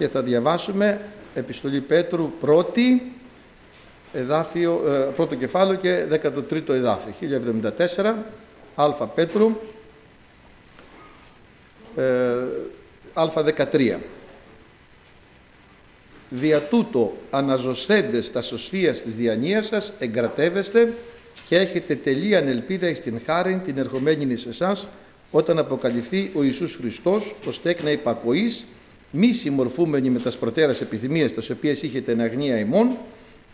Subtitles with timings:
[0.00, 1.00] και θα διαβάσουμε
[1.34, 3.12] επιστολή Πέτρου πρώτη,
[4.12, 8.14] εδάφιο, ε, πρώτο κεφάλαιο και 13ο εδάφιο, 1074,
[8.74, 9.56] Α Πέτρου,
[11.96, 12.34] ε,
[13.14, 13.98] Α13.
[16.28, 20.92] Δια τούτο αναζωσθέντες τα σωσφίας της διανοίας σας εγκρατεύεστε
[21.46, 24.88] και έχετε τελείαν ελπίδα εις την χάριν την ερχομένη εις εσάς
[25.30, 28.66] όταν αποκαλυφθεί ο Ιησούς Χριστός ως τέκνα υπακοής
[29.10, 32.96] μη συμμορφούμενοι με τας προτέρας επιθυμίες τας οποίες είχετε εν αγνία ημών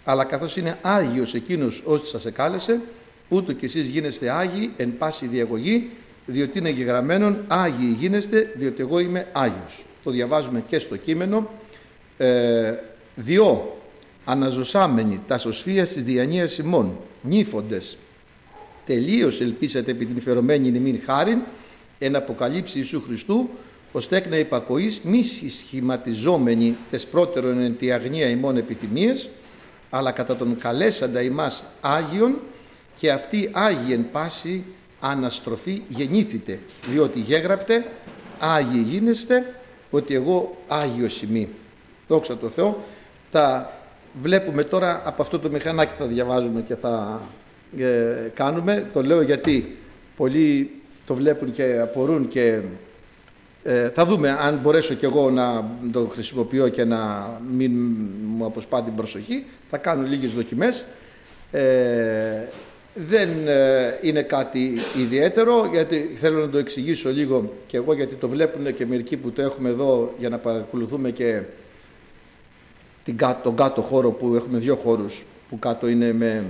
[0.04, 2.80] αλλά καθώς είναι Άγιος εκείνος όσοι σας εκάλεσε
[3.28, 5.90] ούτω κι εσείς γίνεστε Άγιοι εν πάση διαγωγή
[6.26, 9.84] διότι είναι γεγραμμένον Άγιοι γίνεστε διότι εγώ είμαι Άγιος.
[10.02, 11.50] Το διαβάζουμε και στο κείμενο.
[12.18, 12.74] Ε,
[13.14, 13.76] διό
[14.24, 17.96] αναζωσάμενοι τας σωσφία της διανοίας ημών νύφοντες
[18.86, 21.38] τελείως ελπίσατε επί την φερωμένη νημήν χάριν
[21.98, 23.48] εν αποκαλύψει Ιησού Χριστού
[23.96, 29.28] ω τέκνα υπακοής μη συσχηματιζόμενοι τες πρώτερον εν τη αγνία ημών επιθυμίες
[29.90, 32.34] αλλά κατά τον καλέσαντα ημάς Άγιον
[32.98, 34.64] και αυτή Άγιοι εν πάση
[35.00, 36.58] αναστροφή γεννήθητε
[36.90, 37.86] διότι γέγραπτε
[38.38, 39.54] Άγιοι γίνεστε
[39.90, 41.48] ότι εγώ Άγιος είμαι.
[42.08, 42.84] Δόξα τω Θεώ.
[43.30, 43.72] Θα
[44.22, 47.20] βλέπουμε τώρα από αυτό το μηχανάκι θα διαβάζουμε και θα
[47.78, 48.90] ε, κάνουμε.
[48.92, 49.76] Το λέω γιατί
[50.16, 50.70] πολλοί
[51.06, 52.60] το βλέπουν και απορούν και
[53.66, 57.72] ε, θα δούμε αν μπορέσω κι εγώ να το χρησιμοποιώ και να μην
[58.26, 59.44] μου αποσπά την προσοχή.
[59.70, 60.84] Θα κάνω λίγες δοκιμές.
[61.50, 62.42] Ε,
[62.94, 68.28] δεν ε, είναι κάτι ιδιαίτερο, γιατί θέλω να το εξηγήσω λίγο και εγώ, γιατί το
[68.28, 71.40] βλέπουν και μερικοί που το έχουμε εδώ για να παρακολουθούμε και
[73.04, 76.44] την τον κάτω χώρο που έχουμε δύο χώρους που κάτω είναι με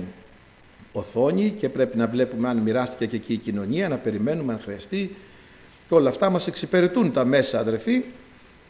[0.91, 5.15] οθόνη και πρέπει να βλέπουμε αν μοιράστηκε και εκεί η κοινωνία, να περιμένουμε αν χρειαστεί
[5.87, 8.03] και όλα αυτά μας εξυπηρετούν τα μέσα αδερφοί.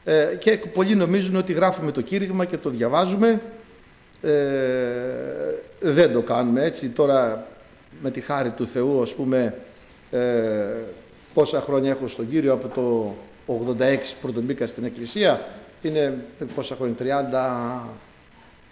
[0.04, 3.42] Ε, και πολλοί νομίζουν ότι γράφουμε το κήρυγμα και το διαβάζουμε.
[4.22, 4.32] Ε,
[5.80, 6.90] δεν το κάνουμε έτσι.
[6.90, 7.48] Τώρα
[8.02, 9.56] με τη χάρη του Θεού ας πούμε
[10.12, 10.66] ε,
[11.34, 13.16] πόσα χρόνια έχω στον Κύριο από το
[13.80, 15.46] 86 που τον μπήκα στην Εκκλησία
[15.82, 16.18] είναι
[16.56, 17.30] πόσα χρόνια,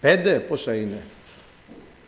[0.02, 1.02] 35 πόσα είναι.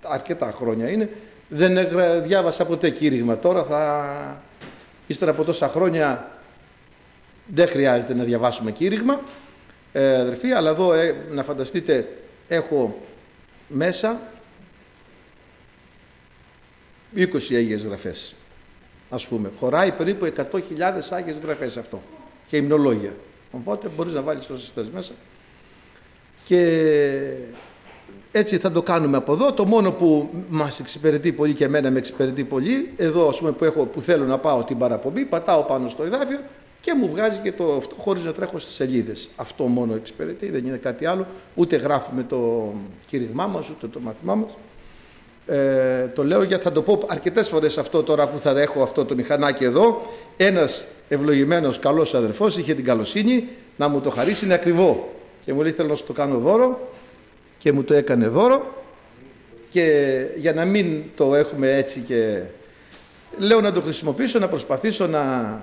[0.01, 1.09] Αρκετά χρόνια είναι.
[1.49, 1.87] Δεν
[2.23, 3.37] διάβασα ποτέ κήρυγμα.
[3.37, 4.07] Τώρα θα
[5.07, 6.36] ύστερα από τόσα χρόνια
[7.47, 9.21] δεν χρειάζεται να διαβάσουμε κήρυγμα
[9.93, 12.07] ε, αδερφοί αλλά εδώ ε, να φανταστείτε
[12.47, 13.01] έχω
[13.67, 14.21] μέσα
[17.15, 17.25] 20
[17.55, 18.35] Άγιες Γραφές
[19.09, 19.51] ας πούμε.
[19.59, 20.41] Χωράει περίπου 100.000
[21.09, 22.01] Άγιες Γραφές αυτό
[22.47, 23.13] και υμνολόγια.
[23.51, 25.13] Οπότε μπορείς να βάλεις τόσες θες μέσα
[26.43, 26.91] και
[28.31, 29.53] έτσι θα το κάνουμε από εδώ.
[29.53, 33.65] Το μόνο που μας εξυπηρετεί πολύ και εμένα με εξυπηρετεί πολύ, εδώ ας πούμε που,
[33.65, 36.39] έχω, που θέλω να πάω την παραπομπή, πατάω πάνω στο εδάφιο
[36.87, 39.29] και μου βγάζει και το αυτό χωρίς να τρέχω στις σελίδες.
[39.35, 41.27] Αυτό μόνο εξυπηρετεί, δεν είναι κάτι άλλο.
[41.55, 42.73] Ούτε γράφουμε το
[43.07, 44.57] κήρυγμά μας, ούτε το μαθημά μας.
[45.47, 49.05] Ε, το λέω γιατί θα το πω αρκετές φορές αυτό τώρα που θα έχω αυτό
[49.05, 50.01] το μηχανάκι εδώ.
[50.37, 55.13] Ένας ευλογημένος καλός αδερφός είχε την καλοσύνη να μου το χαρίσει είναι ακριβό.
[55.45, 56.91] Και μου λέει θέλω να σου το κάνω δώρο
[57.57, 58.73] και μου το έκανε δώρο
[59.69, 62.41] και για να μην το έχουμε έτσι και
[63.37, 65.61] λέω να το χρησιμοποιήσω, να προσπαθήσω να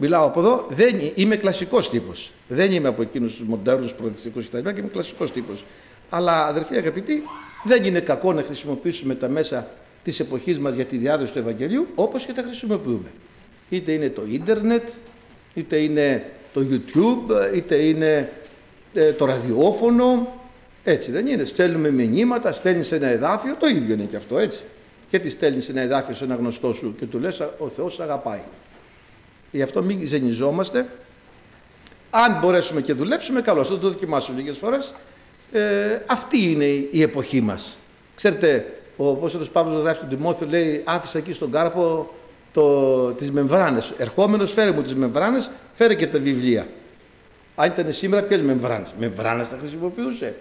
[0.00, 0.66] μιλάω από εδώ.
[0.70, 2.32] Δεν, είμαι κλασικός τύπος.
[2.48, 4.68] Δεν είμαι από εκείνους τους μοντέρνους προοδευτικούς κτλ.
[4.68, 5.64] Και είμαι κλασικός τύπος.
[6.10, 7.22] Αλλά αδερφοί αγαπητοί,
[7.64, 9.68] δεν είναι κακό να χρησιμοποιήσουμε τα μέσα
[10.02, 13.08] της εποχής μας για τη διάδοση του Ευαγγελίου όπως και τα χρησιμοποιούμε.
[13.68, 14.88] Είτε είναι το ίντερνετ,
[15.54, 18.32] είτε είναι το YouTube, είτε είναι
[18.94, 20.38] ε, το ραδιόφωνο.
[20.84, 21.44] Έτσι δεν είναι.
[21.44, 24.62] Στέλνουμε μηνύματα, στέλνεις ένα εδάφιο, το ίδιο είναι και αυτό έτσι.
[25.10, 28.42] Και τι στέλνεις ένα εδάφιο σε ένα γνωστό σου και του λες ο Θεός αγαπάει.
[29.50, 30.86] Γι' αυτό μην ζενιζόμαστε.
[32.10, 33.68] Αν μπορέσουμε και δουλέψουμε, καλώς.
[33.68, 34.94] Θα το δοκιμάσω λίγες φορές.
[35.52, 37.78] Ε, αυτή είναι η εποχή μας.
[38.14, 38.66] Ξέρετε,
[38.96, 42.14] ο Απόστολος Παύλος γράφει στον Τιμόθεο, λέει, άφησα εκεί στον κάρπο
[42.52, 43.92] το, τις μεμβράνες.
[43.98, 46.66] Ερχόμενος φέρε μου τις μεμβράνες, φέρε και τα βιβλία.
[47.54, 50.34] Αν ήταν σήμερα, ποιες μεμβράνες; Μεμβράνες θα χρησιμοποιούσε.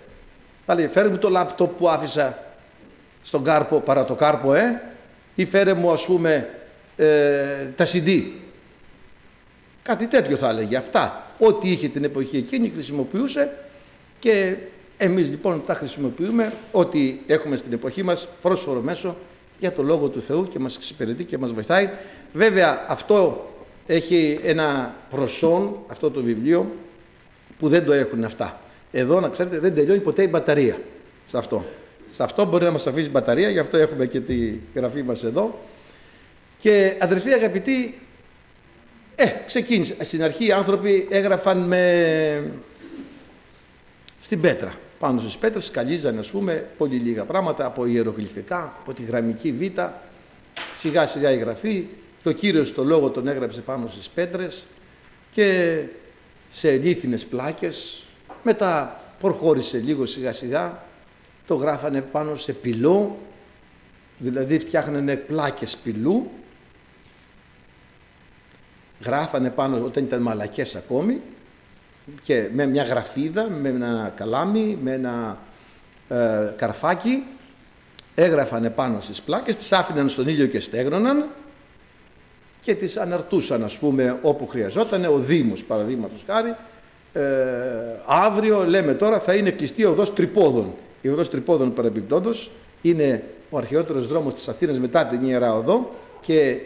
[0.65, 2.38] Θα λέει, φέρε μου το λάπτοπ που άφησα
[3.21, 4.81] στον κάρπο, παρά το κάρπο, ε,
[5.35, 6.50] ή φέρε μου, ας πούμε,
[6.95, 8.23] ε, τα CD.
[9.81, 10.77] Κάτι τέτοιο θα έλεγε.
[10.77, 11.27] Αυτά.
[11.39, 13.53] Ό,τι είχε την εποχή εκείνη χρησιμοποιούσε
[14.19, 14.55] και
[14.97, 19.15] εμείς λοιπόν τα χρησιμοποιούμε ό,τι έχουμε στην εποχή μας πρόσφορο μέσο
[19.59, 21.89] για το Λόγο του Θεού και μας εξυπηρετεί και μας βοηθάει.
[22.33, 23.49] Βέβαια αυτό
[23.87, 26.71] έχει ένα προσόν, αυτό το βιβλίο,
[27.59, 28.61] που δεν το έχουν αυτά.
[28.91, 30.77] Εδώ να ξέρετε δεν τελειώνει ποτέ η μπαταρία
[31.27, 31.65] σε αυτό.
[32.09, 35.59] Σε αυτό μπορεί να μας αφήσει μπαταρία, γι' αυτό έχουμε και τη γραφή μας εδώ.
[36.59, 37.99] Και αδερφοί αγαπητοί,
[39.21, 40.04] ε, ξεκίνησε.
[40.04, 42.51] Στην αρχή οι άνθρωποι έγραφαν με
[44.19, 44.74] στην πέτρα.
[45.00, 49.80] Πάνω στις πέτρες σκαλίζανε, ας πούμε, πολύ λίγα πράγματα από ιερογλυφικά, από τη γραμμική β,
[50.75, 51.88] σιγά σιγά η γραφή.
[52.21, 54.66] Και ο Κύριος το λόγο τον έγραψε πάνω στις πέτρες
[55.31, 55.80] και
[56.50, 58.04] σε λίθινες πλάκες,
[58.44, 60.83] μετά προχώρησε λίγο σιγά σιγά,
[61.48, 63.18] το γράφανε πάνω σε πυλό,
[64.18, 66.31] δηλαδή φτιάχνανε πλάκες πυλού,
[69.04, 71.22] γράφανε πάνω όταν ήταν μαλακές ακόμη
[72.22, 75.38] και με μια γραφίδα, με ένα καλάμι, με ένα
[76.10, 77.24] ε, καρφάκι,
[78.16, 81.25] έγραφανε πάνω στις πλάκες, τις άφηναν στον ήλιο και στέγνωναν
[82.62, 86.56] και τις αναρτούσαν ας πούμε όπου χρειαζόταν, ο Δήμος παραδείγματος χάρη,
[87.13, 87.22] ε,
[88.06, 90.74] αύριο λέμε τώρα θα είναι κλειστή ο οδός Τρυπόδων.
[91.01, 92.51] Η οδός Τρυπόδων παρεμπιπτόντως
[92.81, 96.60] είναι ο αρχαιότερος δρόμος της Αθήνας μετά την Ιερά Οδό και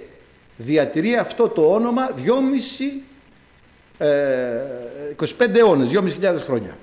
[0.57, 2.23] διατηρεί αυτό το όνομα 2,5
[5.15, 6.77] 25 αιώνες, 2.500 χρόνια.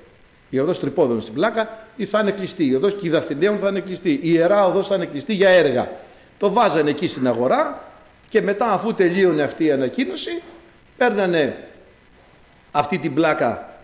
[0.50, 2.66] Η οδός Τρυπόδων στην πλάκα ή θα είναι κλειστή.
[2.66, 4.10] Η οδός Κιδαθηναίων θα είναι κλειστή.
[4.10, 5.90] Η Ιερά οδός θα είναι κλειστή για έργα.
[6.38, 7.84] Το βάζανε εκεί στην αγορά
[8.28, 10.42] και μετά αφού τελείωνε αυτή η ανακοίνωση
[10.96, 11.56] παίρνανε
[12.70, 13.74] αυτή την πλάκα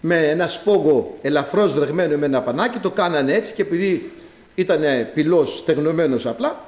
[0.00, 4.12] με ένα σπόγο ελαφρώς βρεγμένο με ένα πανάκι, το κάνανε έτσι και επειδή
[4.54, 4.82] ήταν
[5.14, 6.64] πυλός στεγνωμένος απλά,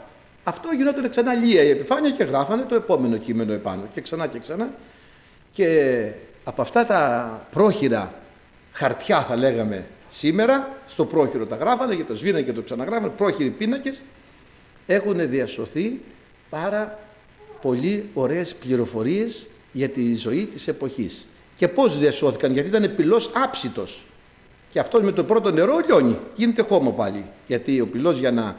[0.50, 4.38] αυτό γινόταν ξανά λία η επιφάνεια και γράφανε το επόμενο κείμενο επάνω και ξανά και
[4.38, 4.72] ξανά
[5.52, 6.10] και
[6.44, 8.14] από αυτά τα πρόχειρα
[8.72, 13.50] χαρτιά θα λέγαμε σήμερα, στο πρόχειρο τα γράφανε και το σβήνανε και το ξαναγράφανε, πρόχειροι
[13.50, 14.02] πίνακες,
[14.86, 16.00] έχουν διασωθεί
[16.50, 16.98] πάρα
[17.62, 21.28] πολύ ωραίες πληροφορίες για τη ζωή της εποχής.
[21.56, 24.06] Και πώς διασώθηκαν, γιατί ήταν πυλός άψητος.
[24.70, 27.24] Και αυτό με το πρώτο νερό λιώνει, γίνεται χώμα πάλι.
[27.46, 28.56] Γιατί ο πυλός για να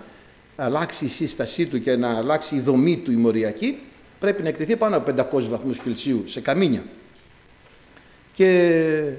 [0.64, 3.80] αλλάξει η σύστασή του και να αλλάξει η δομή του η μοριακή,
[4.20, 6.84] πρέπει να εκτεθεί πάνω από 500 βαθμούς Κελσίου σε καμίνια.
[8.34, 9.14] Και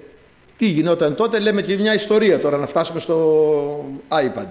[0.57, 4.47] τι γινόταν τότε, λέμε και μια ιστορία τώρα να φτάσουμε στο iPad.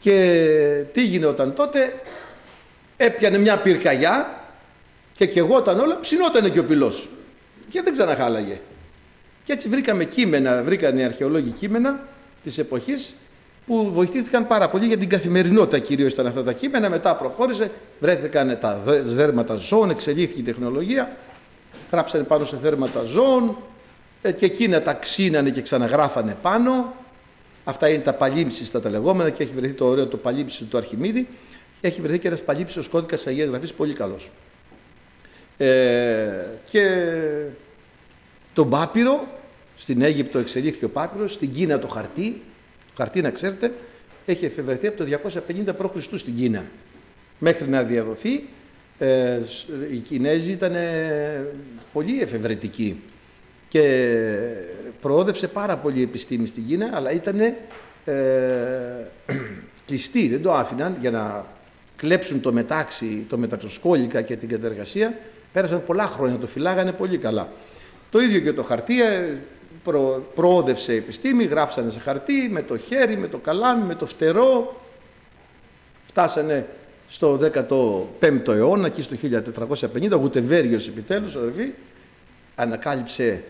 [0.00, 2.00] Και τι γινόταν τότε,
[2.96, 4.42] έπιανε μια πυρκαγιά
[5.14, 7.08] και κεγόταν όλα, ψινότανε και ο πυλός.
[7.68, 8.60] Και δεν ξαναχάλαγε.
[9.44, 12.08] Και έτσι βρήκαμε κείμενα, βρήκαν οι αρχαιολόγοι κείμενα
[12.42, 13.14] της εποχής
[13.68, 17.70] που βοηθήθηκαν πάρα πολύ για την καθημερινότητα κυρίως ήταν αυτά τα κείμενα, μετά προχώρησε,
[18.00, 21.16] βρέθηκαν τα δέρματα ζώων, εξελίχθηκε η τεχνολογία,
[21.92, 23.56] γράψανε πάνω σε δέρματα ζώων
[24.22, 26.94] ε, και εκείνα τα ξύνανε και ξαναγράφανε πάνω.
[27.64, 31.28] Αυτά είναι τα παλίμψιστα τα λεγόμενα και έχει βρεθεί το ωραίο το παλίμψιστο του Αρχιμίδη.
[31.80, 34.30] Έχει βρεθεί και ένας παλίμψιστος κώδικας Αγίας Γραφής πολύ καλός.
[35.56, 37.12] Ε, και
[38.52, 39.26] τον Πάπυρο,
[39.76, 42.42] στην Αίγυπτο εξελίχθηκε ο Πάπυρος, στην Κίνα το χαρτί,
[42.98, 43.72] χαρτί να ξέρετε,
[44.26, 46.18] έχει εφευρεθεί από το 250 π.Χ.
[46.18, 46.66] στην Κίνα.
[47.38, 48.44] Μέχρι να διαδοθεί,
[48.98, 49.40] ε,
[49.92, 50.74] οι Κινέζοι ήταν
[51.92, 53.00] πολύ εφευρετικοί
[53.68, 54.14] και
[55.00, 57.54] προόδευσε πάρα πολύ η επιστήμη στην Κίνα, αλλά ήταν ε,
[59.86, 61.46] κλειστοί, δεν το άφηναν για να
[61.96, 65.18] κλέψουν το μετάξι, το μεταξοσκόλικα και την κατεργασία.
[65.52, 67.52] Πέρασαν πολλά χρόνια, το φυλάγανε πολύ καλά.
[68.10, 69.36] Το ίδιο και το χαρτί, ε,
[69.84, 74.06] προ, προόδευσε η επιστήμη, γράψανε σε χαρτί με το χέρι, με το καλάμι, με το
[74.06, 74.80] φτερό.
[76.06, 76.66] Φτάσανε
[77.08, 77.40] στο
[78.20, 79.16] 15ο αιώνα, εκεί στο
[79.94, 81.72] 1450, ο Γουτεβέριος επιτέλους, αδερφοί,
[82.54, 83.44] ανακάλυψε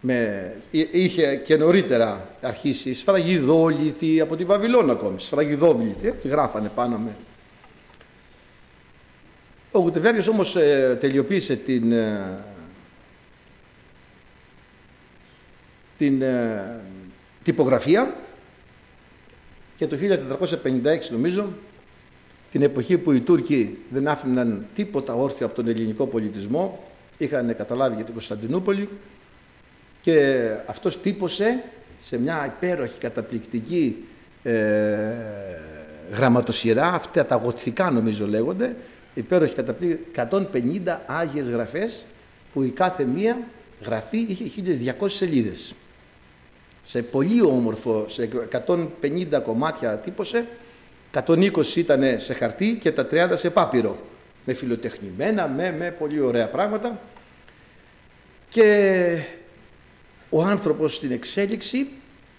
[0.00, 7.16] με, είχε και νωρίτερα αρχίσει σφραγιδόληθη από τη Βαβυλώνα ακόμη, σφραγιδόβληθη, τη γράφανε πάνω με.
[9.70, 12.38] Ο Γουτεβέριος όμως ε, τελειοποίησε την, ε,
[16.02, 16.80] την ε,
[17.42, 18.14] τυπογραφία.
[19.76, 19.96] Και το
[20.62, 21.52] 1456 νομίζω,
[22.50, 27.94] την εποχή που οι Τούρκοι δεν άφηναν τίποτα όρθιο από τον ελληνικό πολιτισμό, είχαν καταλάβει
[27.94, 28.88] για την Κωνσταντινούπολη
[30.00, 31.62] και αυτός τύπωσε
[31.98, 34.04] σε μια υπέροχη καταπληκτική
[34.42, 34.52] ε,
[36.12, 38.76] γραμματοσυρά, αυτά τα γοτθικά νομίζω λέγονται,
[39.14, 40.20] υπέροχη καταπληκτική,
[40.84, 42.06] 150 άγιες γραφές
[42.52, 43.38] που η κάθε μία
[43.80, 44.62] γραφή είχε
[45.00, 45.74] 1200 σελίδες
[46.84, 48.28] σε πολύ όμορφο, σε
[48.66, 50.46] 150 κομμάτια τύπωσε,
[51.26, 53.98] 120 ήταν σε χαρτί και τα 30 σε πάπυρο.
[54.44, 57.00] Με φιλοτεχνημένα, με, με πολύ ωραία πράγματα.
[58.48, 59.18] Και
[60.30, 61.86] ο άνθρωπος στην εξέλιξη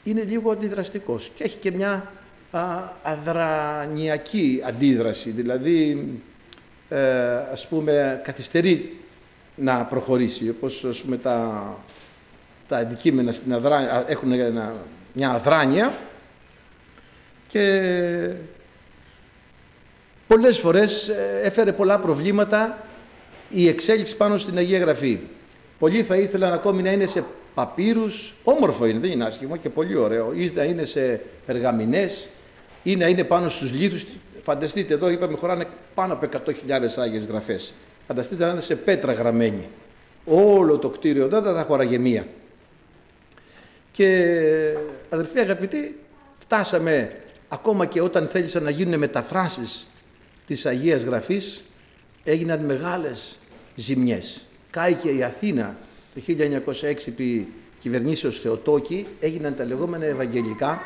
[0.04, 2.12] είναι λίγο αντιδραστικός και έχει και μια
[2.52, 2.62] α,
[3.04, 6.08] αδρανιακή αντίδραση, δηλαδή
[6.90, 8.98] ε, ας πούμε καθυστερεί
[9.56, 11.78] να προχωρήσει, όπως ας πούμε τα
[12.74, 14.04] τα αντικείμενα στην αδρά...
[14.08, 14.30] έχουν
[15.14, 15.98] μια αδράνεια
[17.48, 18.30] και
[20.28, 22.86] πολλές φορές ε, έφερε πολλά προβλήματα
[23.50, 25.20] η εξέλιξη πάνω στην Αγία Γραφή.
[25.80, 29.96] Πολλοί θα ήθελαν ακόμη να είναι σε παπύρους, όμορφο είναι, δεν είναι άσχημο και πολύ
[29.96, 30.34] ωραίο.
[30.36, 32.30] Ή να είναι σε περγαμηνές
[32.84, 34.06] ή να είναι πάνω στους λίθους.
[34.42, 36.54] Φανταστείτε εδώ, είπαμε, χωράνε πάνω από 100.000
[36.98, 37.74] Άγιες Γραφές.
[38.08, 39.68] Φανταστείτε να είναι σε πέτρα γραμμένη.
[40.26, 42.26] Όλο το κτίριο εδώ δεν θα χωράγε μία.
[43.94, 44.78] Και
[45.10, 46.00] αδερφοί αγαπητοί,
[46.40, 47.12] φτάσαμε
[47.48, 49.88] ακόμα και όταν θέλησαν να γίνουν μεταφράσεις
[50.48, 51.64] της Αγίας Γραφής,
[52.24, 53.38] έγιναν μεγάλες
[53.76, 54.46] ζημιές.
[54.70, 55.78] Κάηκε η Αθήνα
[56.14, 57.48] το 1906 επί
[57.80, 60.80] κυβερνήσεως Θεοτόκη, έγιναν τα λεγόμενα Ευαγγελικά,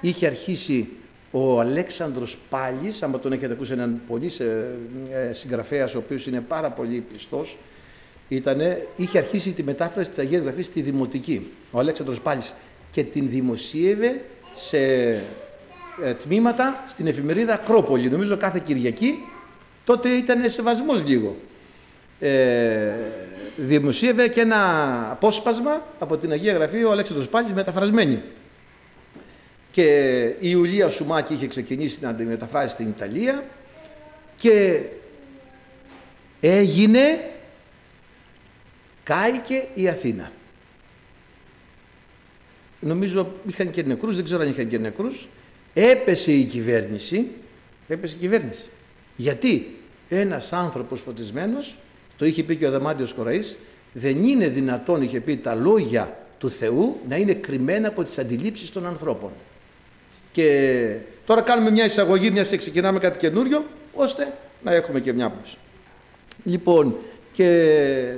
[0.00, 0.88] είχε αρχίσει
[1.30, 4.30] ο Αλέξανδρος Πάλης, άμα τον έχετε ακούσει έναν πολύ
[5.10, 7.58] ε, συγγραφέας ο οποίος είναι πάρα πολύ πιστός,
[8.28, 12.54] ήτανε, είχε αρχίσει τη μετάφραση της Αγίας Γραφής στη Δημοτική, ο Αλέξανδρος Πάλης
[12.90, 14.20] και την δημοσίευε
[14.54, 14.78] σε
[16.04, 19.18] ε, τμήματα στην εφημερίδα Ακρόπολη, νομίζω κάθε Κυριακή,
[19.84, 21.36] τότε ήταν σεβασμός λίγο.
[22.20, 22.92] Ε,
[23.56, 24.56] δημοσίευε και ένα
[25.10, 28.22] απόσπασμα από την Αγία Γραφή ο Αλέξανδρος Πάλης μεταφρασμένη.
[29.70, 33.44] Και η Ιουλία Σουμάκη είχε ξεκινήσει να τη μεταφράσει στην Ιταλία
[34.36, 34.82] και
[36.40, 37.20] έγινε
[39.08, 40.30] κάηκε η Αθήνα.
[42.80, 45.28] Νομίζω είχαν και νεκρούς, δεν ξέρω αν είχαν και νεκρούς.
[45.74, 47.26] Έπεσε η κυβέρνηση,
[47.88, 48.68] έπεσε η κυβέρνηση.
[49.16, 49.76] Γιατί;
[50.08, 51.76] Ένας άνθρωπος φωτισμένος,
[52.16, 53.58] το είχε πει και ο Αδαμάντιος Κοραής,
[53.92, 58.70] δεν είναι δυνατόν, είχε πει, τα λόγια του Θεού να είναι κρυμμένα από τις αντιλήψεις
[58.70, 59.30] των ανθρώπων.
[60.32, 60.96] Και
[61.26, 65.56] τώρα κάνουμε μια εισαγωγή, μια ξεκινάμε κάτι καινούριο, ώστε να έχουμε και μια άποψη.
[66.44, 66.96] Λοιπόν,
[67.32, 68.14] και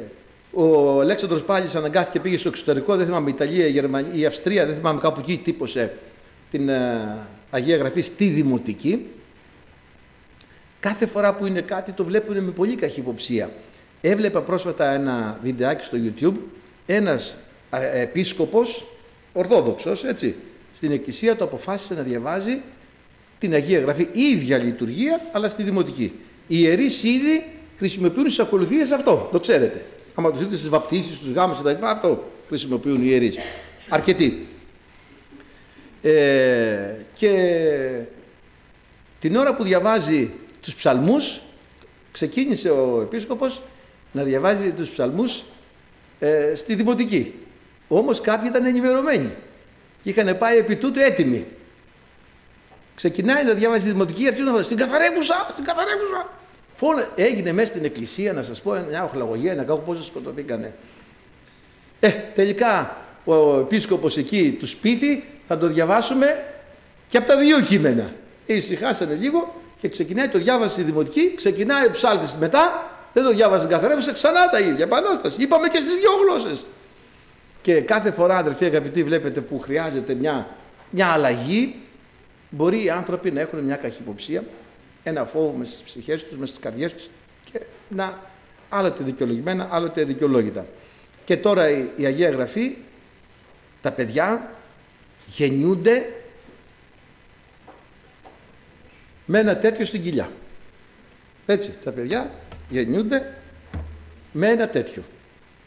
[0.53, 4.75] ο Αλέξανδρος πάλι αναγκάστηκε πήγε στο εξωτερικό, δεν θυμάμαι, Ιταλία, η Γερμανία, η Αυστρία, δεν
[4.75, 5.97] θυμάμαι κάπου εκεί τύπωσε
[6.51, 7.17] την ε,
[7.51, 9.07] Αγία Γραφή στη Δημοτική.
[10.81, 13.51] Κάθε φορά που είναι κάτι το βλέπουν με πολύ καχυποψία.
[14.01, 16.41] Έβλεπα πρόσφατα ένα βιντεάκι στο YouTube,
[16.87, 17.37] ένας
[17.71, 18.87] ε, επίσκοπος,
[19.33, 20.35] ορθόδοξος, έτσι,
[20.75, 22.61] στην εκκλησία του αποφάσισε να διαβάζει
[23.39, 26.13] την Αγία Γραφή, η ίδια λειτουργία, αλλά στη Δημοτική.
[26.47, 27.47] Οι ιερείς ήδη
[27.79, 29.85] χρησιμοποιούν τις ακολουθίες αυτό, το ξέρετε.
[30.15, 31.85] Άμα τους δείτε στις βαπτίσεις, στους γάμους κτλ.
[31.85, 33.37] Αυτό χρησιμοποιούν οι ιερείς.
[33.89, 34.47] Αρκετοί.
[36.03, 37.31] Ε, και
[39.19, 41.41] την ώρα που διαβάζει τους ψαλμούς
[42.13, 43.63] ξεκίνησε ο επίσκοπος
[44.13, 45.43] να διαβάζει τους ψαλμούς
[46.19, 47.35] ε, στη Δημοτική.
[47.89, 49.31] Όμως κάποιοι ήταν ενημερωμένοι
[50.03, 51.47] και είχαν πάει επί τούτου έτοιμοι.
[52.95, 56.31] Ξεκινάει να διαβάζει τη Δημοτική, αρχίζει να στην καθαρέμουσα, στην καθαρέμουσα.
[56.81, 60.73] Φώνα, έγινε μέσα στην εκκλησία, να σας πω, μια οχλαγωγία, να κάνω πόσο σκοτωθήκανε.
[62.01, 66.45] Ε, τελικά ο επίσκοπος εκεί του σπίτι θα το διαβάσουμε
[67.09, 68.13] και από τα δύο κείμενα.
[68.47, 73.67] Ησυχάσανε λίγο και ξεκινάει το διάβαση στη δημοτική, ξεκινάει ο ψάλτης μετά, δεν το διάβασε
[73.67, 75.43] καθαρεύουσε ξανά τα ίδια, επανάσταση.
[75.43, 76.65] Είπαμε και στις δύο γλώσσες.
[77.63, 80.49] Και κάθε φορά αδερφοί αγαπητοί βλέπετε που χρειάζεται μια,
[80.91, 81.75] μια αλλαγή,
[82.51, 84.43] μπορεί οι άνθρωποι να έχουν μια καχυποψία
[85.03, 87.09] ένα φόβο μες στις ψυχές τους, μες στις καρδιές τους
[87.53, 88.21] και να
[88.69, 90.67] άλλοτε δικαιολογημένα, άλλοτε δικαιολόγητα.
[91.25, 92.77] Και τώρα η, Αγία Γραφή,
[93.81, 94.53] τα παιδιά
[95.27, 96.13] γεννιούνται
[99.27, 100.31] με ένα τέτοιο στην κοιλιά.
[101.47, 102.31] Έτσι, τα παιδιά
[102.69, 103.35] γεννιούνται
[104.33, 105.03] με ένα τέτοιο.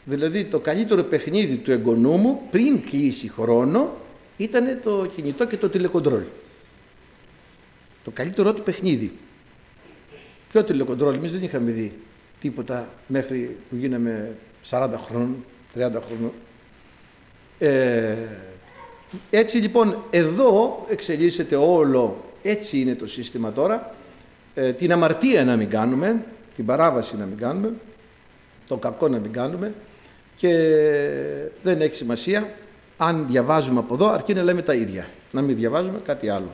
[0.04, 3.96] Δηλαδή το καλύτερο παιχνίδι του εγγονού μου πριν κλείσει χρόνο
[4.36, 6.22] ήταν το κινητό και το τηλεκοντρόλ.
[8.04, 9.12] Το καλύτερό του παιχνίδι.
[10.48, 11.92] Και ο τηλεκοντρόλ, εμείς δεν είχαμε δει
[12.40, 14.36] τίποτα μέχρι που γίναμε
[14.70, 15.44] 40 χρόνων,
[15.74, 16.32] 30 χρόνων.
[17.58, 18.16] Ε,
[19.30, 23.94] έτσι λοιπόν εδώ εξελίσσεται όλο, έτσι είναι το σύστημα τώρα,
[24.54, 27.72] ε, την αμαρτία να μην κάνουμε, την παράβαση να μην κάνουμε,
[28.68, 29.74] το κακό να μην κάνουμε.
[30.36, 30.50] Και
[31.62, 32.54] δεν έχει σημασία
[32.96, 36.50] αν διαβάζουμε από εδώ αρκεί να λέμε τα ίδια, να μην διαβάζουμε κάτι άλλο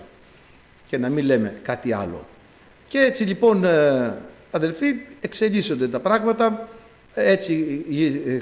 [0.91, 2.27] και να μην λέμε κάτι άλλο.
[2.89, 4.15] Και έτσι λοιπόν ε,
[4.51, 4.87] αδελφοί
[5.21, 6.69] εξελίσσονται τα πράγματα,
[7.15, 7.85] έτσι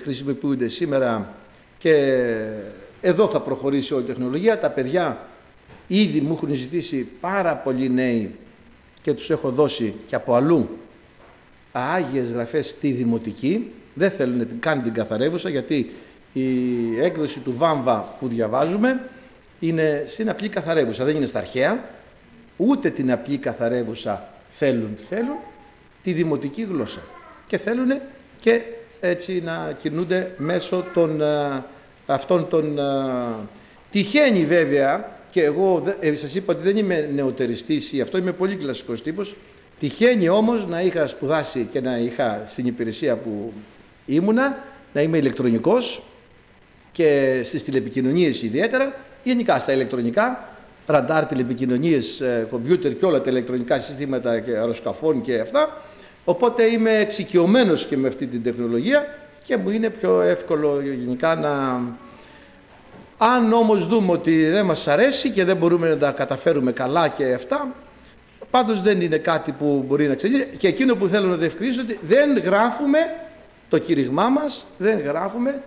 [0.03, 1.35] χρησιμοποιούνται σήμερα
[1.79, 2.15] και
[3.01, 4.59] εδώ θα προχωρήσει όλη η τεχνολογία.
[4.59, 5.29] Τα παιδιά
[5.87, 8.35] ήδη μου έχουν ζητήσει πάρα πολλοί νέοι
[9.01, 10.69] και τους έχω δώσει και από αλλού
[11.73, 13.73] Άγιες γραφές στη Δημοτική.
[13.95, 15.91] Δεν θέλουν καν την καθαρεύουσα γιατί
[16.33, 16.45] η
[17.01, 19.09] έκδοση του Βάμβα που διαβάζουμε
[19.61, 21.97] είναι στην απλή καθαρεύουσα, δεν είναι στα αρχαία,
[22.59, 25.37] ούτε την απλή καθαρεύουσα θέλουν, θέλουν
[26.03, 27.01] τη δημοτική γλώσσα.
[27.47, 28.01] Και θέλουν
[28.41, 28.63] και
[29.01, 31.23] έτσι να κινούνται μέσω των
[32.07, 32.79] αυτών των...
[33.91, 38.57] Τυχαίνει βέβαια και εγώ ε, σας είπα ότι δεν είμαι νεοτεριστής ή αυτό είμαι πολύ
[38.57, 39.37] κλασικός τύπος
[39.79, 43.53] τυχαίνει όμως να είχα σπουδάσει και να είχα στην υπηρεσία που
[44.07, 44.59] ήμουνα
[44.93, 46.03] να είμαι ηλεκτρονικός
[46.93, 50.48] και στις τηλεπικοινωνίες ιδιαίτερα, γενικά στα ηλεκτρονικά,
[50.89, 55.83] ραντάρ, τηλεπικοινωνίες, ε, κομπιούτερ και όλα τα ηλεκτρονικά συστήματα και αεροσκαφών και αυτά.
[56.25, 59.07] Οπότε είμαι εξοικειωμένος και με αυτή την τεχνολογία
[59.45, 61.81] και μου είναι πιο εύκολο γενικά να...
[63.19, 67.33] Αν όμως δούμε ότι δεν μας αρέσει και δεν μπορούμε να τα καταφέρουμε καλά και
[67.33, 67.75] αυτά,
[68.51, 70.49] πάντως δεν είναι κάτι που μπορεί να ξέρει.
[70.59, 72.99] Και εκείνο που θέλω να διευκρινίσω ότι δεν γράφουμε
[73.69, 75.63] το κήρυγμά μας, δεν γράφουμε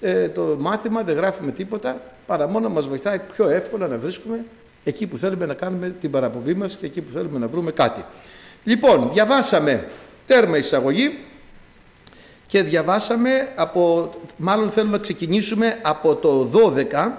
[0.00, 4.44] ε, το μάθημα, δεν γράφουμε τίποτα, παρά μόνο μας βοηθάει πιο εύκολα να βρίσκουμε
[4.84, 8.04] εκεί που θέλουμε να κάνουμε την παραπομπή μας και εκεί που θέλουμε να βρούμε κάτι.
[8.64, 9.88] Λοιπόν, διαβάσαμε
[10.26, 11.18] τέρμα εισαγωγή
[12.46, 17.10] και διαβάσαμε από, μάλλον θέλουμε να ξεκινήσουμε από το 12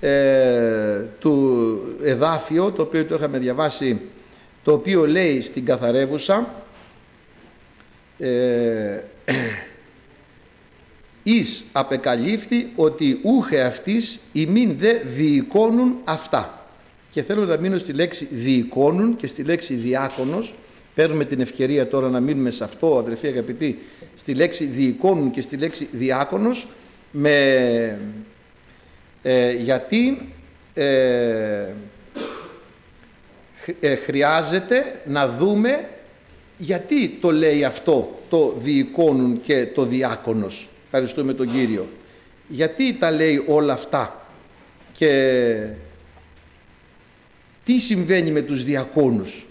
[0.00, 4.00] ε, του εδάφιο, το οποίο το είχαμε διαβάσει,
[4.64, 6.54] το οποίο λέει στην καθαρεύουσα
[8.18, 8.98] ε,
[11.26, 16.66] εις απεκαλύφθη ότι ούχε αυτής ημίν δε διοικώνουν αυτά.
[17.10, 20.54] Και θέλω να μείνω στη λέξη διοικώνουν και στη λέξη διάκονος.
[20.94, 23.78] Παίρνουμε την ευκαιρία τώρα να μείνουμε σε αυτό, αδερφοί αγαπητοί,
[24.16, 26.68] στη λέξη διοικώνουν και στη λέξη διάκονος,
[27.10, 27.98] με,
[29.22, 30.32] ε, γιατί
[30.74, 31.66] ε,
[33.80, 35.88] ε, χρειάζεται να δούμε
[36.58, 40.68] γιατί το λέει αυτό το διοικώνουν και το διάκονος.
[40.96, 41.88] Ευχαριστούμε τον Κύριο.
[42.48, 44.26] Γιατί τα λέει όλα αυτά
[44.92, 45.66] και
[47.64, 49.46] τι συμβαίνει με τους διακόνους;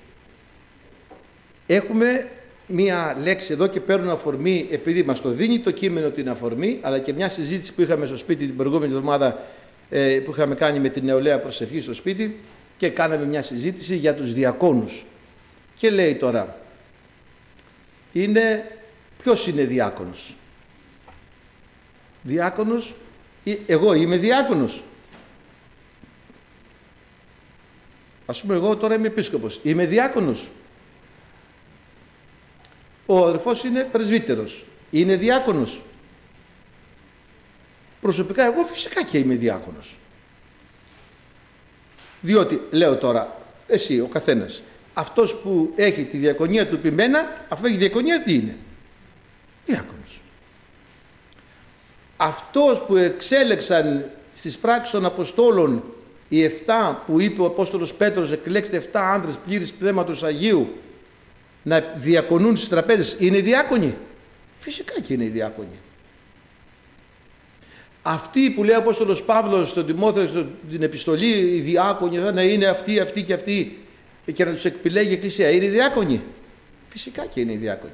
[1.67, 2.27] Έχουμε
[2.67, 6.99] μία λέξη εδώ και παίρνω αφορμή επειδή μας το δίνει το κείμενο την αφορμή αλλά
[6.99, 9.43] και μια συζήτηση που είχαμε στο σπίτι την προηγούμενη εβδομάδα
[9.89, 12.39] ε, που είχαμε κάνει με την νεολαία προσευχή στο σπίτι
[12.77, 15.05] και κάναμε μια συζήτηση για τους διακόνους.
[15.75, 16.57] Και λέει τώρα,
[18.13, 18.71] είναι,
[19.17, 20.35] ποιος είναι διάκονος;
[22.25, 22.95] Διάκονος,
[23.65, 24.83] εγώ είμαι διάκονος.
[28.25, 30.49] Ας πούμε εγώ τώρα είμαι επίσκοπος, είμαι διάκονος.
[33.05, 35.81] Ο αδερφός είναι πρεσβύτερος, είναι διάκονος.
[38.01, 39.97] Προσωπικά εγώ φυσικά και είμαι διάκονος.
[42.21, 44.61] Διότι, λέω τώρα, εσύ ο καθένας,
[44.93, 48.57] αυτός που έχει τη διακονία του πειμένα, αφού έχει διακονία τι είναι;
[49.65, 50.04] Διάκονος.
[52.17, 55.83] Αυτός που εξέλεξαν στις πράξεις των Αποστόλων
[56.29, 60.67] οι 7 που είπε ο Απόστολος Πέτρος εκλέξτε 7 άντρες πλήρης Πνεύματος Αγίου
[61.63, 63.97] να διακονούν στις τραπέζες είναι διάκονοι.
[64.59, 65.79] Φυσικά και είναι οι διάκονοι.
[68.01, 72.65] Αυτοί που λέει ο Απόστολος Παύλος στον Τιμόθεο την επιστολή οι διάκονοι θα να είναι
[72.65, 73.85] αυτοί, αυτοί και αυτοί
[74.33, 75.49] και να τους εκπηλέγει η Εκκλησία.
[75.49, 76.21] Είναι οι διάκονοι.
[76.89, 77.93] Φυσικά και είναι οι διάκονοι.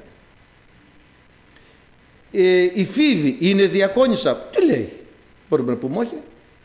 [2.32, 4.34] Ε, η Φίβη είναι διακόνισσα.
[4.34, 4.92] Τι λέει;
[5.48, 6.16] Μπορούμε να πούμε όχι.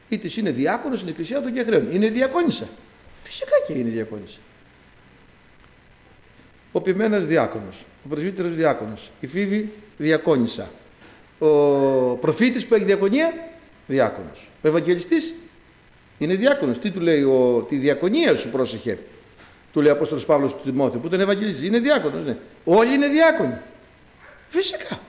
[0.09, 1.87] Είτε είναι διάκονος στην Εκκλησία των Κεχρέων.
[1.91, 2.67] Είναι διακόνισσα.
[3.23, 4.39] Φυσικά και είναι διακόνισσα.
[6.71, 7.85] Ο Πιμένας διάκονος.
[8.05, 9.11] Ο πρεσβύτερος διάκονος.
[9.19, 10.69] Η Φίβη διακόνισσα.
[11.39, 11.47] Ο
[12.15, 13.33] προφήτης που έχει διακονία
[13.87, 14.49] διάκονος.
[14.63, 15.33] Ο Ευαγγελιστής
[16.17, 16.77] είναι διάκονος.
[16.79, 18.97] Τι του λέει ο, τη διακονία σου πρόσεχε
[19.77, 21.65] του λέει ο Απόστολος Παύλος του Τιμόθεου, που τον Ευαγγελίζει.
[21.65, 22.37] Είναι διάκονος, ναι.
[22.63, 23.57] Όλοι είναι διάκονοι.
[24.49, 24.99] Φυσικά.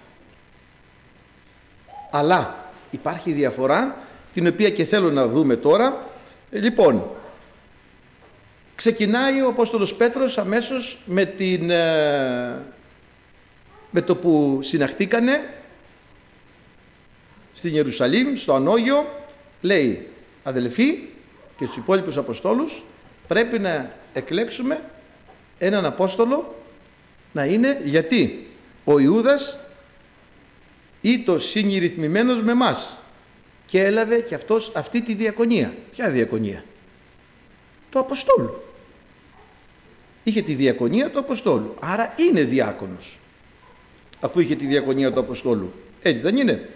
[2.11, 3.97] Αλλά υπάρχει διαφορά,
[4.33, 6.07] την οποία και θέλω να δούμε τώρα.
[6.51, 7.11] Ε, λοιπόν,
[8.75, 12.63] ξεκινάει ο Απόστολος Πέτρος αμέσως με, την, ε,
[13.91, 15.55] με το που συναχτήκανε
[17.53, 19.07] στην Ιερουσαλήμ, στο Ανόγιο,
[19.61, 20.09] λέει
[20.43, 21.09] αδελφοί
[21.57, 22.83] και στους υπόλοιπους Αποστόλους
[23.29, 24.81] πρέπει να εκλέξουμε
[25.59, 26.55] έναν Απόστολο
[27.33, 28.47] να είναι γιατί
[28.85, 29.59] ο Ιούδας
[31.25, 32.99] το συνειρυθμημένος με μας
[33.67, 35.75] και έλαβε και αυτός αυτή τη διακονία.
[35.91, 36.65] Ποια διακονία;
[37.91, 38.63] Το Αποστόλου.
[40.25, 41.75] Είχε τη διακονία του Αποστόλου.
[41.81, 43.19] Άρα είναι διάκονος.
[44.21, 45.73] Αφού είχε τη διακονία του Αποστόλου.
[46.03, 46.69] Έτσι δεν είναι;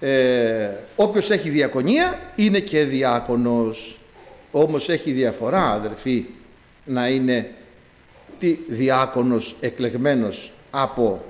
[0.00, 3.98] Ε, όποιος έχει διακονία είναι και διάκονος.
[4.52, 6.24] Όμως έχει διαφορά αδερφοί
[6.84, 7.50] να είναι
[8.38, 11.24] τι διάκονος εκλεγμένος από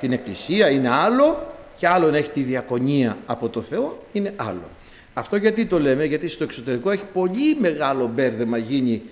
[0.00, 4.68] την Εκκλησία είναι άλλο και άλλο να έχει τη διακονία από το Θεό είναι άλλο.
[5.14, 9.02] Αυτό γιατί το λέμε, γιατί στο εξωτερικό έχει πολύ μεγάλο μπέρδεμα γίνει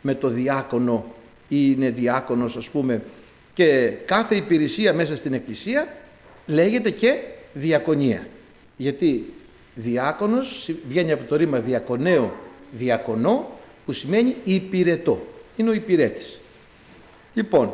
[0.00, 1.14] με το διάκονο
[1.48, 3.02] ή είναι διάκονος ας πούμε
[3.54, 5.88] και κάθε υπηρεσία μέσα στην Εκκλησία
[6.46, 7.14] λέγεται και
[7.52, 8.26] διακονία.
[8.76, 9.32] Γιατί
[9.74, 12.32] διάκονος βγαίνει από το ρήμα διακονέο
[12.72, 15.26] διακονό που σημαίνει υπηρετό.
[15.56, 16.40] Είναι ο υπηρέτης.
[17.34, 17.72] Λοιπόν,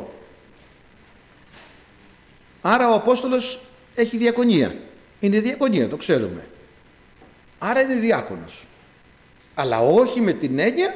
[2.67, 3.59] άρα ο Απόστολος
[3.95, 4.75] έχει διακονία.
[5.19, 6.47] Είναι διακονία, το ξέρουμε.
[7.59, 8.65] Άρα είναι διάκονος.
[9.55, 10.95] Αλλά όχι με την έννοια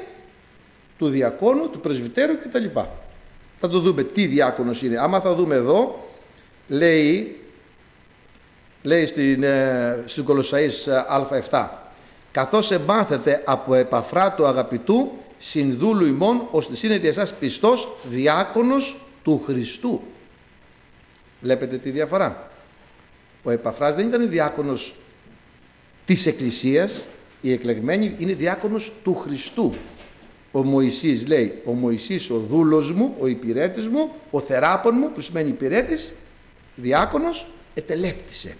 [0.97, 2.65] του διακόνου, του πρεσβυτέρου κτλ.
[3.59, 4.97] Θα το δούμε τι διάκονος είναι.
[4.97, 6.09] Άμα θα δούμε εδώ,
[6.67, 7.39] λέει,
[8.83, 11.05] λέει στην, ε, στην Κολοσσαής ε,
[11.51, 11.67] α7
[12.31, 20.01] καθώς εμπάθετε από επαφρά του αγαπητού συνδούλου ημών ώστε είναι εσάς πιστός διάκονος του Χριστού.
[21.41, 22.51] Βλέπετε τη διαφορά.
[23.43, 24.95] Ο Επαφράς δεν ήταν διάκονος
[26.05, 27.03] της Εκκλησίας,
[27.41, 29.73] η εκλεγμένη είναι διάκονος του Χριστού.
[30.51, 35.21] Ο Μωυσής λέει, ο Μωυσής ο δούλος μου, ο υπηρέτης μου, ο θεράπων μου που
[35.21, 36.11] σημαίνει υπηρέτης,
[36.75, 38.57] διάκονος, ετελεύτησε.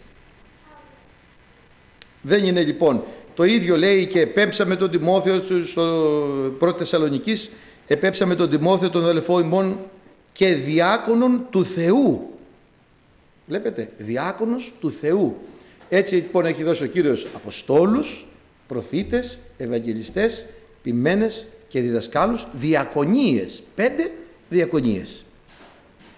[2.22, 3.04] Δεν είναι λοιπόν,
[3.36, 5.84] το ίδιο λέει και επέμψαμε τον Τιμόθεο στο
[6.60, 7.50] πρώτο Θεσσαλονικής,
[7.88, 9.80] επέμψαμε τον Τιμόθεο τον αδελφό ημών
[10.32, 12.39] και διάκονον του Θεού.
[13.50, 15.38] Βλέπετε, διάκονος του Θεού.
[15.90, 18.26] Έτσι λοιπόν έχει δώσει ο Κύριος Αποστόλους,
[18.68, 20.46] προφήτες, ευαγγελιστές,
[20.84, 23.64] ποιμένες και διδασκάλους, διακονίες.
[23.76, 24.12] Πέντε
[24.50, 25.24] διακονίες.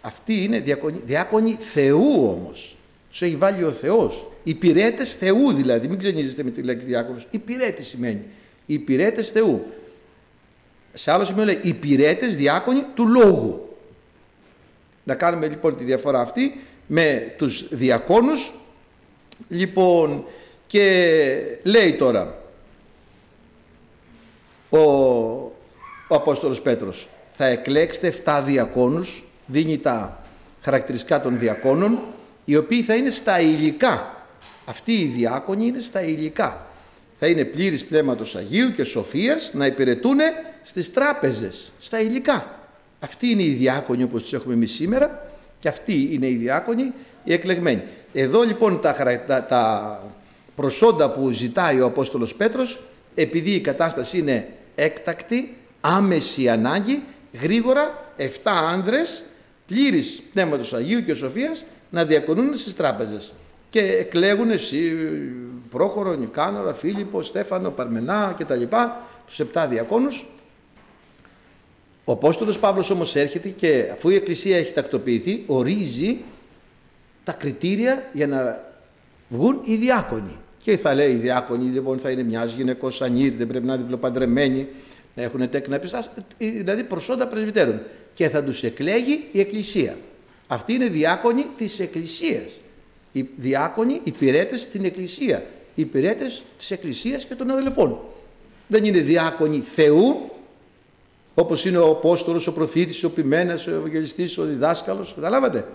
[0.01, 2.77] Αυτοί είναι διάκονοι, διάκονοι Θεού όμως.
[3.09, 4.27] Τους έχει βάλει ο Θεός.
[4.43, 7.27] Υπηρέτες Θεού δηλαδή, μην ξενίζεστε με τη λέξη διάκονος.
[7.31, 8.23] Υπηρέτης σημαίνει.
[8.65, 9.65] Υπηρέτες Θεού.
[10.93, 13.75] Σε άλλο σημείο λέει υπηρέτες διάκονοι του Λόγου.
[15.03, 18.51] Να κάνουμε λοιπόν τη διαφορά αυτή με τους διακόνους.
[19.49, 20.25] Λοιπόν,
[20.67, 22.41] και λέει τώρα
[24.69, 24.79] ο,
[26.07, 30.23] ο Απόστολος Πέτρος, θα εκλέξετε 7 διακόνους, δίνει τα
[30.61, 32.03] χαρακτηριστικά των διακόνων,
[32.45, 34.25] οι οποίοι θα είναι στα υλικά.
[34.65, 36.65] Αυτοί οι διάκονοι είναι στα υλικά.
[37.19, 40.17] Θα είναι πλήρης πνεύματος Αγίου και σοφίας να υπηρετούν
[40.61, 42.59] στις τράπεζες, στα υλικά.
[42.99, 45.30] Αυτοί είναι οι διάκονοι όπως τους έχουμε εμείς σήμερα
[45.61, 46.93] και αυτοί είναι οι διάκονοι
[47.23, 47.83] οι εκλεγμένοι.
[48.13, 50.03] Εδώ λοιπόν τα, τα, τα
[50.55, 52.79] προσόντα που ζητάει ο Απόστολος Πέτρος
[53.15, 57.03] επειδή η κατάσταση είναι έκτακτη, άμεση ανάγκη,
[57.41, 59.23] γρήγορα 7 άνδρες
[59.67, 63.33] πλήρης πνεύματος Αγίου και Σοφίας να διακονούν στις τράπεζες
[63.69, 64.93] και εκλέγουν εσύ
[65.69, 68.63] Πρόχωρο, Νικάνορα, Φίλιππο, Στέφανο, Παρμενά κτλ.
[69.27, 70.25] Τους 7 διακόνους
[72.11, 76.17] ο Απόστολος Παύλος όμως έρχεται και αφού η Εκκλησία έχει τακτοποιηθεί, ορίζει
[77.23, 78.63] τα κριτήρια για να
[79.29, 80.35] βγουν οι διάκονοι.
[80.61, 83.81] Και θα λέει οι διάκονοι λοιπόν θα είναι μιας γυναικός ανήρ, δεν πρέπει να είναι
[83.81, 84.67] διπλοπαντρεμένοι,
[85.15, 86.05] να έχουν τέκνα πιστά,
[86.37, 87.81] δηλαδή προσόντα πρεσβυτέρων.
[88.13, 89.97] Και θα τους εκλέγει η Εκκλησία.
[90.47, 92.59] Αυτοί είναι διάκονοι της Εκκλησίας.
[93.11, 95.43] Οι διάκονοι υπηρέτε στην Εκκλησία.
[95.75, 96.25] Οι υπηρέτε
[96.57, 97.99] της Εκκλησίας και των αδελφών.
[98.67, 100.31] Δεν είναι διάκονοι Θεού,
[101.33, 105.67] όπως είναι ο Απόστολος, ο προφήτης, ο ποιμένας, ο Ευαγγελιστής, ο διδάσκαλος, καταλάβατε.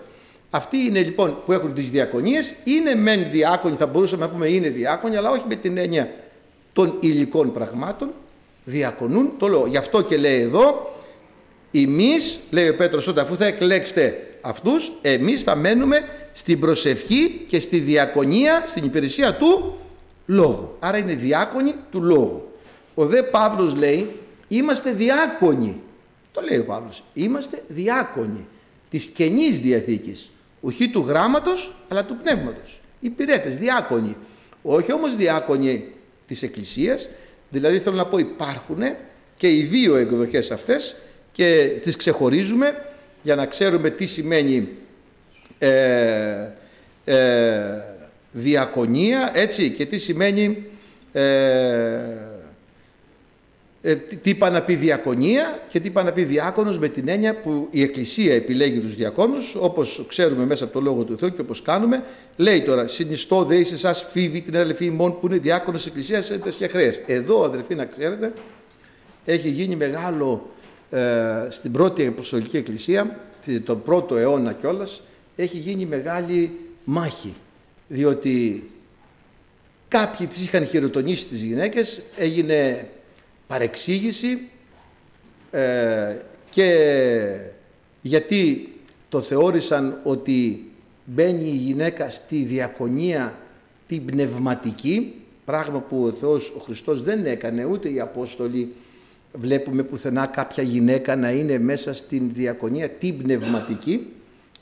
[0.49, 4.69] Αυτοί είναι λοιπόν που έχουν τις διακονίες, είναι μεν διάκονοι, θα μπορούσαμε να πούμε είναι
[4.69, 6.09] διάκονοι, αλλά όχι με την έννοια
[6.73, 8.13] των υλικών πραγμάτων,
[8.63, 9.67] διακονούν το λόγο.
[9.67, 10.95] Γι' αυτό και λέει εδώ,
[11.71, 16.01] εμείς, λέει ο Πέτρος τότε, αφού θα εκλέξετε αυτούς, εμείς θα μένουμε
[16.33, 19.77] στην προσευχή και στη διακονία, στην υπηρεσία του
[20.25, 20.75] λόγου.
[20.79, 22.51] Άρα είναι διάκονοι του λόγου.
[22.95, 24.11] Ο δε Παύλος λέει,
[24.47, 25.81] Είμαστε διάκονοι.
[26.31, 27.03] Το λέει ο Παύλος.
[27.13, 28.47] Είμαστε διάκονοι
[28.89, 30.31] της Καινής Διαθήκης.
[30.61, 32.79] Όχι του γράμματος, αλλά του πνεύματος.
[32.99, 34.17] Υπηρέτες, διάκονοι.
[34.61, 35.91] Όχι όμως διάκονοι
[36.27, 37.09] της Εκκλησίας.
[37.49, 38.83] Δηλαδή θέλω να πω υπάρχουν
[39.35, 40.95] και οι δύο εκδοχές αυτές
[41.31, 42.85] και τις ξεχωρίζουμε
[43.23, 44.69] για να ξέρουμε τι σημαίνει
[45.57, 46.47] ε,
[47.05, 47.81] ε,
[48.31, 50.63] διακονία έτσι και τι σημαίνει
[51.11, 51.21] ε,
[53.81, 57.35] ε, τι είπα να πει διακονία και τι είπα να πει διάκονος με την έννοια
[57.35, 61.41] που η Εκκλησία επιλέγει τους διακόνους όπως ξέρουμε μέσα από το Λόγο του Θεού και
[61.41, 62.03] όπως κάνουμε
[62.35, 66.31] λέει τώρα συνιστώ δε εις εσάς φίβη την αδελφή ημών που είναι διάκονος της Εκκλησίας
[66.31, 67.01] έντες και χρέες.
[67.05, 68.33] Εδώ αδελφοί να ξέρετε
[69.25, 70.49] έχει γίνει μεγάλο
[70.89, 73.19] ε, στην πρώτη Αποστολική Εκκλησία
[73.63, 75.03] τον πρώτο αιώνα κιόλας,
[75.35, 76.51] έχει γίνει μεγάλη
[76.83, 77.35] μάχη
[77.87, 78.69] διότι
[79.87, 82.87] κάποιοι τις είχαν χειροτονήσει τις γυναίκες έγινε
[83.47, 84.39] παρεξήγηση
[85.51, 86.15] ε,
[86.49, 87.39] και
[88.01, 88.73] γιατί
[89.09, 90.71] το θεώρησαν ότι
[91.05, 93.35] μπαίνει η γυναίκα στη διακονία
[93.87, 95.13] την πνευματική,
[95.45, 98.73] πράγμα που ο Θεός, ο Χριστός δεν έκανε, ούτε οι Απόστολοι
[99.33, 104.07] βλέπουμε πουθενά κάποια γυναίκα να είναι μέσα στην διακονία την πνευματική,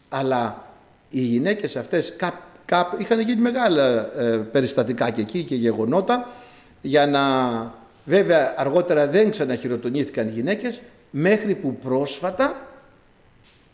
[0.09, 0.69] αλλά
[1.09, 6.31] οι γυναίκες αυτές κά, κά, είχαν γίνει μεγάλα ε, περιστατικά και εκεί και γεγονότα
[6.81, 7.23] για να
[8.05, 12.69] Βέβαια αργότερα δεν ξαναχειροτονήθηκαν οι γυναίκες μέχρι που πρόσφατα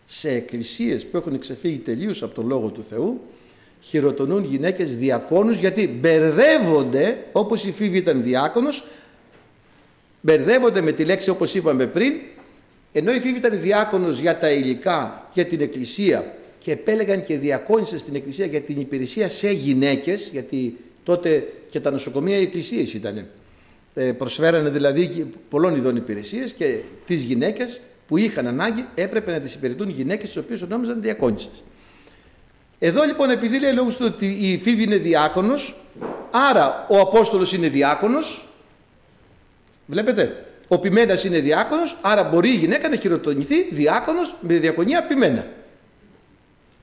[0.05, 3.21] σε εκκλησίες που έχουν ξεφύγει τελείως από το Λόγο του Θεού
[3.81, 8.83] χειροτονούν γυναίκες διακόνους γιατί μπερδεύονται όπως η Φίβη ήταν διάκονος
[10.21, 12.13] μπερδεύονται με τη λέξη όπως είπαμε πριν
[12.91, 17.97] ενώ η Φίβη ήταν διάκονος για τα υλικά, για την εκκλησία και επέλεγαν και διακόνησε
[17.97, 23.27] στην εκκλησία για την υπηρεσία σε γυναίκες γιατί τότε και τα νοσοκομεία οι εκκλησίες ήταν.
[23.93, 29.53] Ε, προσφέρανε δηλαδή πολλών ειδών υπηρεσίες και τις γυναίκες που είχαν ανάγκη έπρεπε να τις
[29.53, 31.63] υπηρετούν γυναίκες τις οποίες ονόμαζαν διακόνησες.
[32.79, 35.75] Εδώ λοιπόν επειδή λέει λόγω του ότι η Φίβη είναι διάκονος,
[36.31, 38.47] άρα ο Απόστολος είναι διάκονος,
[39.85, 45.45] βλέπετε, ο Πιμένας είναι διάκονος, άρα μπορεί η γυναίκα να χειροτονηθεί διάκονος με διακονία Πιμένα.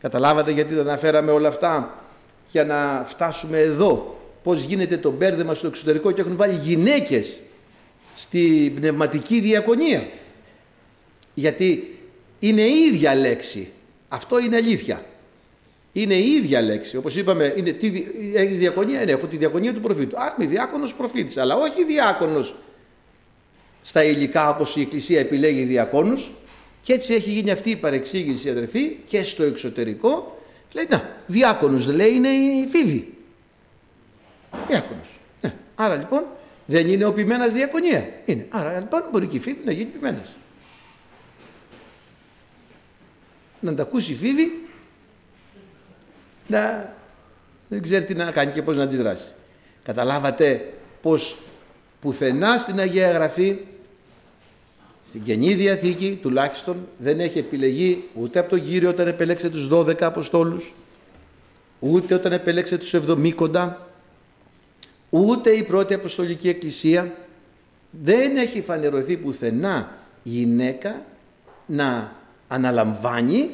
[0.01, 2.03] Καταλάβατε γιατί δεν αναφέραμε όλα αυτά
[2.51, 4.17] για να φτάσουμε εδώ.
[4.42, 7.40] Πώς γίνεται το μπέρδεμα στο εξωτερικό και έχουν βάλει γυναίκες
[8.14, 10.07] στη πνευματική διακονία.
[11.35, 11.98] Γιατί
[12.38, 13.70] είναι η ίδια λέξη.
[14.09, 15.05] Αυτό είναι αλήθεια.
[15.92, 16.96] Είναι η ίδια λέξη.
[16.96, 20.16] Όπως είπαμε, είναι, τι, έχεις διακονία, ναι, έχω τη διακονία του προφήτου.
[20.20, 22.55] Άρα είμαι διάκονος προφήτης, αλλά όχι διάκονος
[23.83, 26.31] στα υλικά όπως η Εκκλησία επιλέγει διακόνους
[26.83, 30.38] και έτσι έχει γίνει αυτή η παρεξήγηση αδερφή και στο εξωτερικό
[30.72, 33.17] λέει να διάκονος λέει είναι η φίβη
[34.68, 35.20] διάκονος.
[35.40, 35.54] Ναι.
[35.74, 36.24] άρα λοιπόν
[36.66, 38.09] δεν είναι ο ποιμένας διακονία.
[38.24, 38.46] Είναι.
[38.50, 40.35] Άρα λοιπόν μπορεί και η φίβη να γίνει ποιμένας
[43.61, 44.68] να τα ακούσει η φίβη
[46.46, 46.92] να
[47.68, 49.24] δεν ξέρει τι να κάνει και πώς να αντιδράσει.
[49.83, 51.38] Καταλάβατε πως
[52.00, 53.59] πουθενά στην Αγία Γραφή
[55.07, 60.02] στην Καινή Διαθήκη τουλάχιστον δεν έχει επιλεγεί ούτε από τον Κύριο όταν επέλεξε τους 12
[60.02, 60.74] Αποστόλους,
[61.78, 63.72] ούτε όταν επέλεξε τους 70
[65.11, 67.14] ούτε η πρώτη Αποστολική Εκκλησία.
[67.90, 71.05] Δεν έχει φανερωθεί πουθενά γυναίκα
[71.66, 72.16] να
[72.49, 73.51] αναλαμβάνει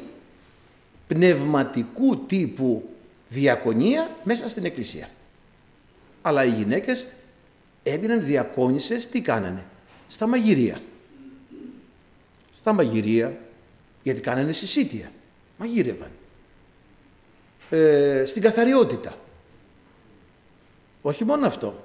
[1.07, 2.89] πνευματικού τύπου
[3.29, 5.09] διακονία μέσα στην Εκκλησία.
[6.23, 7.07] Αλλά οι γυναίκες
[7.83, 9.65] έμειναν διακόνησες, τι κάνανε,
[10.09, 10.81] στα μαγειρία
[12.65, 13.39] στα μαγειρία,
[14.03, 15.13] γιατί κάνανε συσίτια,
[15.59, 16.11] μαγείρευαν.
[17.71, 19.19] Ε, στην καθαριότητα.
[21.07, 21.83] Όχι μόνο αυτό.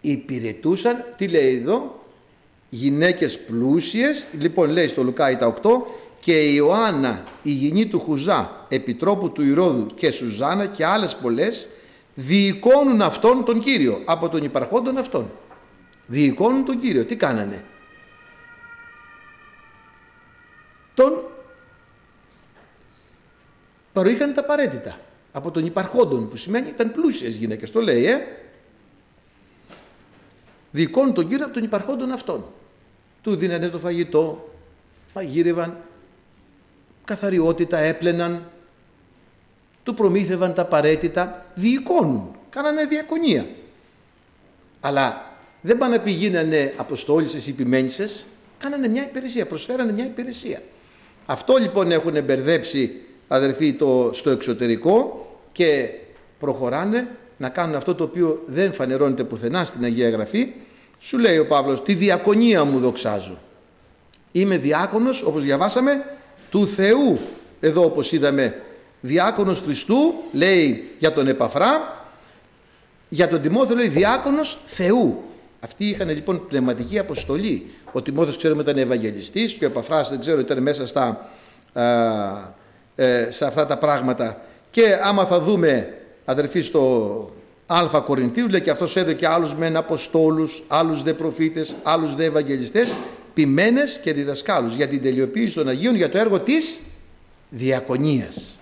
[0.00, 2.04] Υπηρετούσαν, τι λέει εδώ,
[2.70, 5.70] γυναίκες πλούσιες, λοιπόν λέει στο Λουκάι τα 8,
[6.20, 11.68] και η Ιωάννα, η γυνή του Χουζά, επιτρόπου του Ηρώδου και Σουζάνα και άλλες πολλές,
[12.14, 15.30] διοικώνουν αυτόν τον Κύριο, από τον υπαρχόντον αυτόν.
[16.06, 17.04] Διοικώνουν τον Κύριο.
[17.04, 17.64] Τι κάνανε;
[20.94, 21.24] Τον
[23.92, 24.98] παροείχαν τα απαραίτητα
[25.36, 28.18] από τον υπαρχόντον που σημαίνει ήταν πλούσιες γυναίκες το λέει ε.
[30.70, 32.44] Διοικώνουν τον κύριο από τον υπαρχόντον αυτόν
[33.22, 34.54] του δίνανε το φαγητό
[35.14, 35.76] μαγείρευαν
[37.04, 38.42] καθαριότητα έπλαιναν
[39.82, 43.46] του προμήθευαν τα απαραίτητα διοικώνουν κάνανε διακονία.
[44.80, 48.26] Αλλά δεν πάνε να πηγαίνανε αποστόλησες ή επιμένησες
[48.58, 50.62] κάνανε μια υπηρεσία, προσφέρανε μια υπηρεσία.
[51.26, 55.23] Αυτό λοιπόν έχουν μπερδέψει αδερφοί το, στο εξωτερικό
[55.54, 55.88] και
[56.38, 60.52] προχωράνε να κάνουν αυτό το οποίο δεν φανερώνεται πουθενά στην Αγία Γραφή.
[61.00, 63.38] Σου λέει ο Παύλος, τη διακονία μου δοξάζω.
[64.32, 66.04] Είμαι διάκονος, όπως διαβάσαμε,
[66.50, 67.18] του Θεού.
[67.60, 68.60] Εδώ όπως είδαμε,
[69.00, 72.04] διάκονος Χριστού, λέει για τον Επαφρά,
[73.08, 75.22] για τον Τιμόθεο λέει διάκονος Θεού.
[75.60, 77.70] Αυτοί είχαν λοιπόν πνευματική αποστολή.
[77.92, 81.30] Ο Τιμόθεος ξέρουμε ήταν Ευαγγελιστής και ο Επαφράς δεν ξέρω ήταν μέσα στα,
[82.94, 84.40] ε, σε αυτά τα πράγματα.
[84.74, 87.30] Και άμα θα δούμε αδερφοί στο
[87.66, 92.24] Α Κορινθίους λέει και αυτός έδωκε και άλλους μεν αποστόλους, άλλους δε προφήτες, άλλους δε
[92.24, 92.94] Ευαγγελιστές,
[93.34, 96.78] ποιμένες και διδασκάλους για την τελειοποίηση των Αγίων για το έργο της
[97.50, 98.54] διακονίας.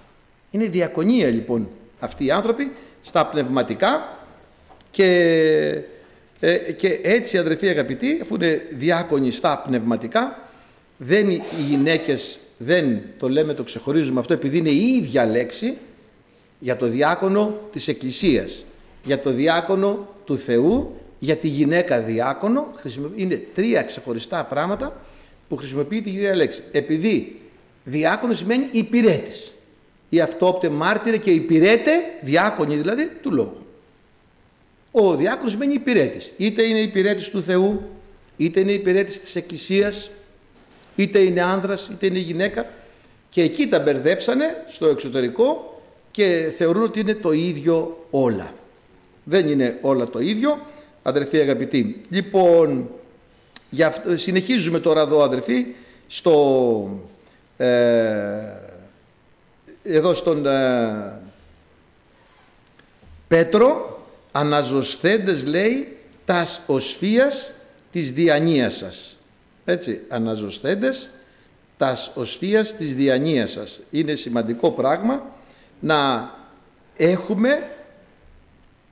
[0.51, 1.68] Είναι διακονία λοιπόν
[2.01, 2.72] αυτοί οι άνθρωποι
[3.03, 4.18] στα πνευματικά
[4.90, 5.09] και
[6.40, 10.48] ε, και έτσι αδερφοί αγαπητοί, αφού είναι διάκονοι στα πνευματικά,
[10.96, 15.77] δεν οι γυναίκες, δεν το λέμε, το ξεχωρίζουμε αυτό, επειδή είναι η ίδια λέξη
[16.62, 18.64] για το διάκονο της Εκκλησίας,
[19.05, 22.72] για το διάκονο του Θεού, για τη γυναίκα διάκονο,
[23.14, 25.01] είναι τρία ξεχωριστά πράγματα
[25.48, 26.62] που χρησιμοποιεί τη ίδια λέξη.
[26.72, 27.40] Επειδή
[27.85, 29.55] διάκονος σημαίνει υπηρέτης.
[30.09, 33.66] Ή αυτόπτε μάρτυρε και υπηρέτε, διάκονοι δηλαδή, του λόγου.
[34.90, 36.33] Ο διάκονος σημαίνει υπηρέτης.
[36.37, 37.83] Είτε είναι υπηρέτης του Θεού,
[38.37, 40.11] είτε είναι υπηρέτης της Εκκλησίας,
[40.96, 42.66] είτε είναι άνδρας, είτε είναι γυναίκα.
[43.31, 45.71] Και εκεί τα μπερδέψανε στο εξωτερικό
[46.12, 48.53] και θεωρούν ότι είναι το ίδιο όλα.
[49.25, 50.66] Δεν είναι όλα το ίδιο,
[51.03, 52.01] αδερφοί αγαπητοί.
[52.09, 52.90] Λοιπόν,
[53.70, 55.66] για, συνεχίζουμε τώρα εδώ αδερφοί,
[56.07, 57.01] στο,
[57.57, 57.68] ε,
[59.83, 61.20] εδώ στον, ε,
[63.33, 67.53] Πέτρο, αναζωσθέντες λέει τας οσφίας
[67.92, 69.16] της διανοίας σας.
[69.64, 71.11] Έτσι, αναζωσθέντες
[71.77, 73.81] τας οσφίας της διανοίας σας.
[73.90, 75.22] Είναι σημαντικό πράγμα
[75.82, 76.30] να
[76.96, 77.70] έχουμε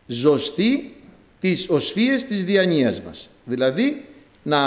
[0.06, 0.96] ζωστή
[1.40, 3.30] τις οσφίες της διανοίας μας.
[3.44, 4.08] Δηλαδή,
[4.42, 4.60] να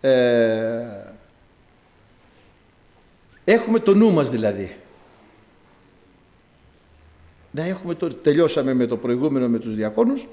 [0.00, 0.84] ε,
[3.44, 4.76] έχουμε το νου μας δηλαδή.
[7.50, 10.26] Να έχουμε το, τελειώσαμε με το προηγούμενο με τους διακόνους,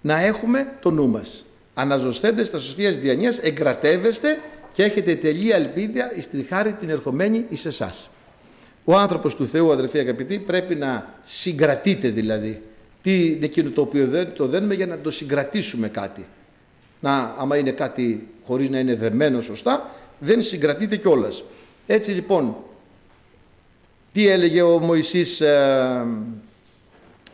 [0.00, 1.46] να έχουμε το νου μας.
[1.74, 4.38] Αναζωστέντε στα σοφίας διανοίας, εγκρατεύεστε
[4.72, 8.10] και έχετε τελεία ελπίδια στη χάρη την ερχομένη εις εσάς.
[8.90, 12.62] Ο άνθρωπος του Θεού, αδερφοί αγαπητοί, πρέπει να συγκρατείται δηλαδή.
[13.02, 16.26] Τι είναι εκείνο το οποίο δεν, το δένουμε για να το συγκρατήσουμε κάτι.
[17.00, 21.42] Να, άμα είναι κάτι χωρίς να είναι δεμένο σωστά, δεν συγκρατείται κιόλας.
[21.86, 22.56] Έτσι λοιπόν,
[24.12, 26.06] τι έλεγε ο Μωυσής ε,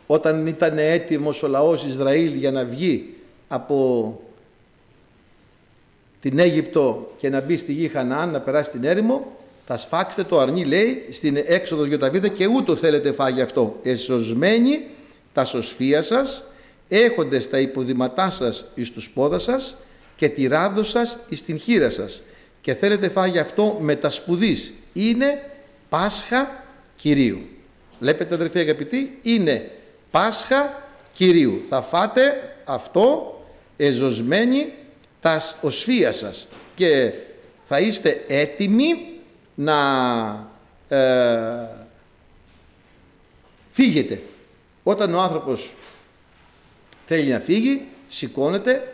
[0.07, 3.15] όταν ήταν έτοιμος ο λαός Ισραήλ για να βγει
[3.47, 4.21] από
[6.21, 10.39] την Αίγυπτο και να μπει στη γη Χαναάν, να περάσει την έρημο, θα σφάξετε το
[10.39, 13.79] αρνί, λέει, στην έξοδος Ιωταβίδα και ούτω θέλετε φάγει αυτό.
[13.83, 14.79] Εσωσμένοι
[15.33, 16.43] τα σωσφία σας,
[16.87, 19.77] έχοντες τα υποδηματά σας εις τους πόδας σας
[20.15, 22.23] και τη ράβδο σας εις την χείρα σας
[22.61, 24.73] και θέλετε φάγει αυτό με τα σπουδής.
[24.93, 25.51] Είναι
[25.89, 26.63] Πάσχα
[26.95, 27.39] Κυρίου.
[27.99, 29.71] Βλέπετε αδερφοί αγαπητοί, είναι
[30.11, 31.61] Πάσχα Κυρίου.
[31.69, 33.39] Θα φάτε αυτό
[33.77, 34.73] εζωσμένοι
[35.21, 37.11] τα οσφία σας και
[37.63, 39.14] θα είστε έτοιμοι
[39.55, 39.77] να
[40.87, 41.67] ε,
[43.71, 44.21] φύγετε.
[44.83, 45.73] Όταν ο άνθρωπος
[47.05, 48.93] θέλει να φύγει, σηκώνεται,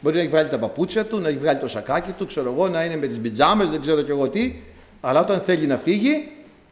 [0.00, 2.68] μπορεί να έχει βγάλει τα παπούτσια του, να έχει βγάλει το σακάκι του, ξέρω εγώ,
[2.68, 4.54] να είναι με τις πιτζάμες, δεν ξέρω κι εγώ τι,
[5.00, 6.28] αλλά όταν θέλει να φύγει,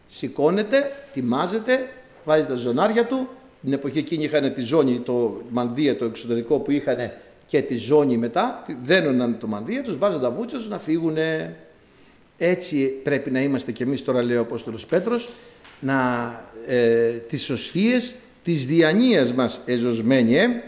[0.06, 1.88] σηκώνεται, τιμάζεται,
[2.24, 3.28] βάζει τα ζωνάρια του.
[3.62, 7.12] Την εποχή εκείνη είχαν τη ζώνη, το μανδύα το εξωτερικό που είχαν
[7.46, 11.16] και τη ζώνη μετά, δένοναν το μανδύα τους, βάζαν τα παπούτσια τους να φύγουν.
[12.42, 15.28] Έτσι πρέπει να είμαστε κι εμείς τώρα λέει ο Απόστολος Πέτρος,
[15.80, 16.30] να,
[16.66, 20.38] ε, τις σωσφίες της διανοίας μας εζωσμένοι.
[20.38, 20.62] Ε.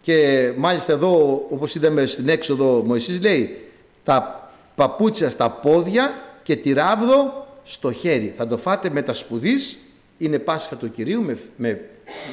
[0.00, 3.56] Και μάλιστα εδώ όπως είδαμε στην έξοδο Μωυσής λέει
[4.04, 8.34] τα παπούτσια στα πόδια και τη ράβδο στο χέρι.
[8.36, 9.78] Θα το φάτε με τα σπουδής,
[10.18, 11.80] είναι Πάσχα του Κυρίου, με, με,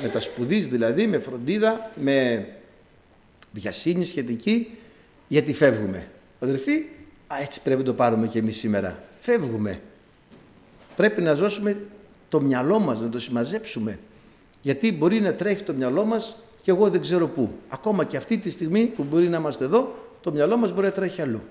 [0.02, 2.48] με τα σπουδής δηλαδή, με φροντίδα, με
[3.52, 4.72] βιασύνη σχετική,
[5.28, 6.08] γιατί φεύγουμε.
[6.40, 6.86] Αδερφοί,
[7.28, 9.04] Α, έτσι πρέπει να το πάρουμε και εμείς σήμερα.
[9.20, 9.82] Φεύγουμε.
[10.96, 11.78] Πρέπει να ζώσουμε
[12.30, 14.00] το μυαλό μας, να το συμμαζέψουμε.
[14.62, 17.50] Γιατί μπορεί να τρέχει το μυαλό μας και εγώ δεν ξέρω πού.
[17.70, 20.92] Ακόμα και αυτή τη στιγμή που μπορεί να είμαστε εδώ, το μυαλό μας μπορεί να
[20.92, 21.42] τρέχει αλλού.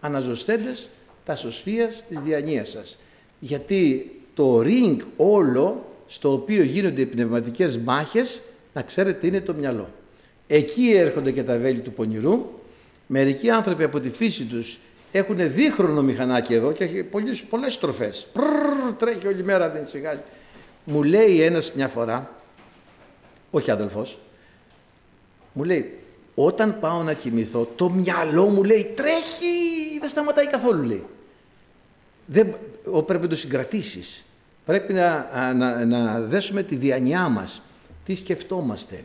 [0.00, 0.88] Αναζωστέντες
[1.24, 2.98] τα σωσφίας της διανοίας σας.
[3.38, 9.88] Γιατί το ring όλο στο οποίο γίνονται οι πνευματικές μάχες, να ξέρετε είναι το μυαλό.
[10.46, 12.46] Εκεί έρχονται και τα βέλη του πονηρού.
[13.06, 14.78] Μερικοί άνθρωποι από τη φύση τους
[15.12, 18.28] έχουν δίχρονο μηχανάκι εδώ και έχει πολλές, πολλές στροφές.
[18.32, 20.20] Πρρρρ, τρέχει όλη μέρα, δεν ξεχάσει.
[20.84, 22.30] Μου λέει ένας μια φορά,
[23.50, 24.18] όχι αδελφός,
[25.52, 25.98] μου λέει,
[26.34, 31.04] όταν πάω να κοιμηθώ, το μυαλό μου λέει τρέχει, δεν σταματάει καθόλου λέει.
[32.26, 32.54] Δεν,
[33.06, 34.24] πρέπει να το συγκρατήσεις.
[34.64, 37.62] Πρέπει να, να, να δέσουμε τη διανοιά μας.
[38.04, 39.04] Τι σκεφτόμαστε.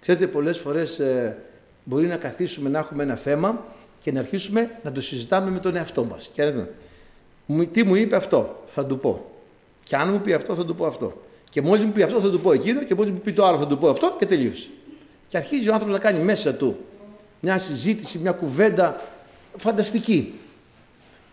[0.00, 1.36] Ξέρετε, πολλές φορές ε,
[1.84, 3.64] μπορεί να καθίσουμε να έχουμε ένα θέμα
[4.00, 6.30] και να αρχίσουμε να το συζητάμε με τον εαυτό μας.
[6.32, 6.52] Και
[7.72, 9.30] τι μου είπε αυτό, θα του πω.
[9.82, 11.22] Και αν μου πει αυτό, θα του πω αυτό.
[11.50, 12.82] Και μόλις μου πει αυτό, θα του πω εκείνο.
[12.82, 14.68] Και μόλις μου πει το άλλο, θα του πω αυτό και τελείωσε.
[15.28, 16.76] Και αρχίζει ο άνθρωπος να κάνει μέσα του
[17.40, 19.00] μια συζήτηση, μια κουβέντα
[19.56, 20.34] φανταστική.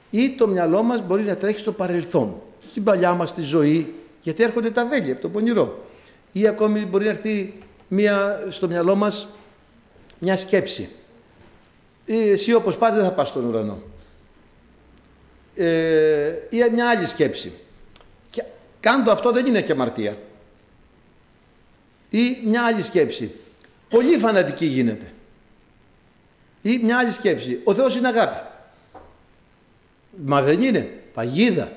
[0.09, 4.43] Ή το μυαλό μας μπορεί να τρέχει στο παρελθόν, στην παλιά μας τη ζωή, γιατί
[4.43, 5.85] έρχονται τα βέλη από το πονηρό.
[6.31, 7.53] Ή ακόμη μπορεί να έρθει
[7.87, 9.27] μια, στο μυαλό μας
[10.19, 10.89] μια σκέψη ή
[12.07, 13.81] εσύ όπως πας δεν θα πας στον ουρανό.
[15.55, 17.53] Ε, ή μια άλλη σκέψη.
[18.29, 18.43] Και
[18.79, 20.17] κάντο αυτό δεν είναι και αμαρτία.
[22.09, 23.31] Ή μια άλλη σκέψη.
[23.89, 25.11] Πολύ φανατική γίνεται.
[26.61, 27.61] Ή μια άλλη σκέψη.
[27.63, 28.47] Ο Θεός είναι αγάπη.
[30.25, 30.99] Μα δεν είναι.
[31.13, 31.71] Παγίδα.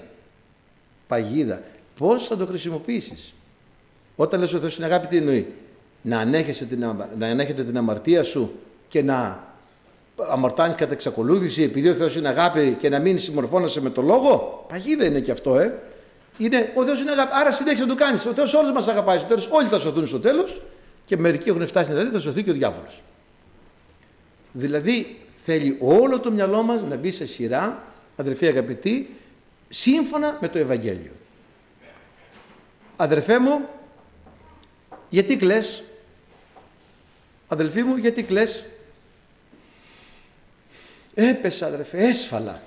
[1.06, 1.62] Παγίδα.
[1.98, 3.34] Πώς θα το χρησιμοποιήσεις;
[4.16, 5.52] Όταν λες ο Θεός είναι αγάπη τι εννοεί;
[6.02, 6.78] Να ανέχεσαι την,
[7.18, 9.49] να ανέχετε την αμαρτία σου και να
[10.30, 14.64] αμαρτάνεις κατά εξακολούθηση επειδή ο Θεός είναι αγάπη και να μην συμμορφώνεσαι με το λόγο.
[14.68, 15.82] Παγίδα είναι και αυτό, ε.
[16.38, 17.30] Είναι, ο Θεός είναι αγάπη.
[17.34, 18.26] Άρα συνέχισε να το κάνεις.
[18.26, 19.48] Ο Θεός όλους μας αγαπάει στο τέλος.
[19.50, 20.62] Όλοι θα σωθούν στο τέλος
[21.04, 23.02] και μερικοί έχουν φτάσει στην Ελλάδα, θα σωθεί και ο διάβολος.
[24.52, 27.82] Δηλαδή θέλει όλο το μυαλό μας να μπει σε σειρά,
[28.16, 29.16] αδερφοί αγαπητοί,
[29.68, 31.10] σύμφωνα με το Ευαγγέλιο.
[32.96, 33.60] Αδερφέ μου,
[35.08, 35.82] Γιατί κλαις,
[37.48, 38.64] αδελφοί μου, γιατί κλαις;
[41.14, 42.62] Έπεσα αδερφέ, έσφαλα.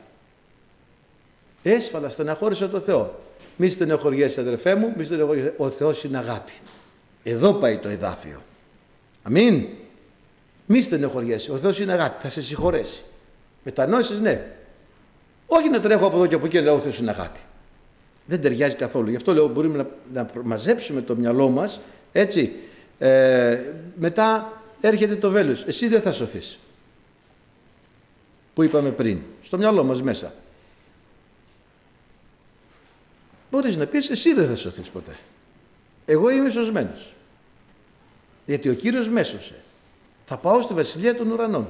[1.64, 3.20] Έσφαλα, στεναχώρησα το Θεό.
[3.58, 5.54] Μη στενοχωριέσαι αδερφέ μου, μη στενοχωριέσαι.
[5.58, 6.52] Ο Θεός είναι αγάπη.
[7.24, 8.42] Εδώ πάει το εδάφιο.
[9.24, 9.68] Αμήν.
[10.66, 11.52] Μη στενοχωριέσαι.
[11.52, 12.22] Ο Θεός είναι αγάπη.
[12.22, 13.04] Θα σε συγχωρέσει.
[13.64, 14.46] Μετανόησες ναι.
[15.48, 17.40] Όχι να τρέχω από εδώ και από εκεί, λέω ο Θεός είναι αγάπη.
[18.26, 19.10] Δεν ταιριάζει καθόλου.
[19.10, 21.82] Γι' αυτό λέω μπορούμε να, να μαζέψουμε το μυαλό μας,
[22.12, 22.52] έτσι.
[23.00, 23.60] Ε,
[23.96, 25.64] μετά έρχεται το βέλος.
[25.64, 26.60] Εσύ δεν θα σωθείς.
[28.54, 29.22] Που είπαμε πριν.
[29.42, 30.34] Στο μυαλό μας μέσα.
[33.52, 35.16] Μπορείς να πεις εσύ δεν θα σωθείς ποτέ.
[36.06, 37.14] Εγώ είμαι σωσμένος.
[38.46, 39.56] Γιατί ο Κύριος με έσωσε.
[40.26, 41.68] Θα πάω στη Βασιλεία των Ουρανών.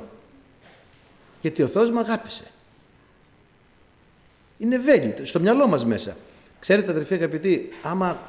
[1.41, 2.51] Γιατί ο Θεός με αγάπησε.
[4.57, 6.17] Είναι ευέλικτο, στο μυαλό μας μέσα.
[6.59, 8.19] Ξέρετε αδερφοί αγαπητοί, άμα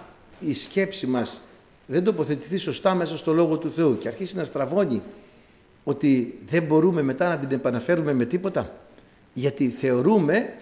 [0.40, 1.40] η σκέψη μας
[1.86, 5.02] δεν τοποθετηθεί σωστά μέσα στο Λόγο του Θεού και αρχίσει να στραβώνει
[5.84, 8.72] ότι δεν μπορούμε μετά να την επαναφέρουμε με τίποτα
[9.32, 10.52] γιατί θεωρούμε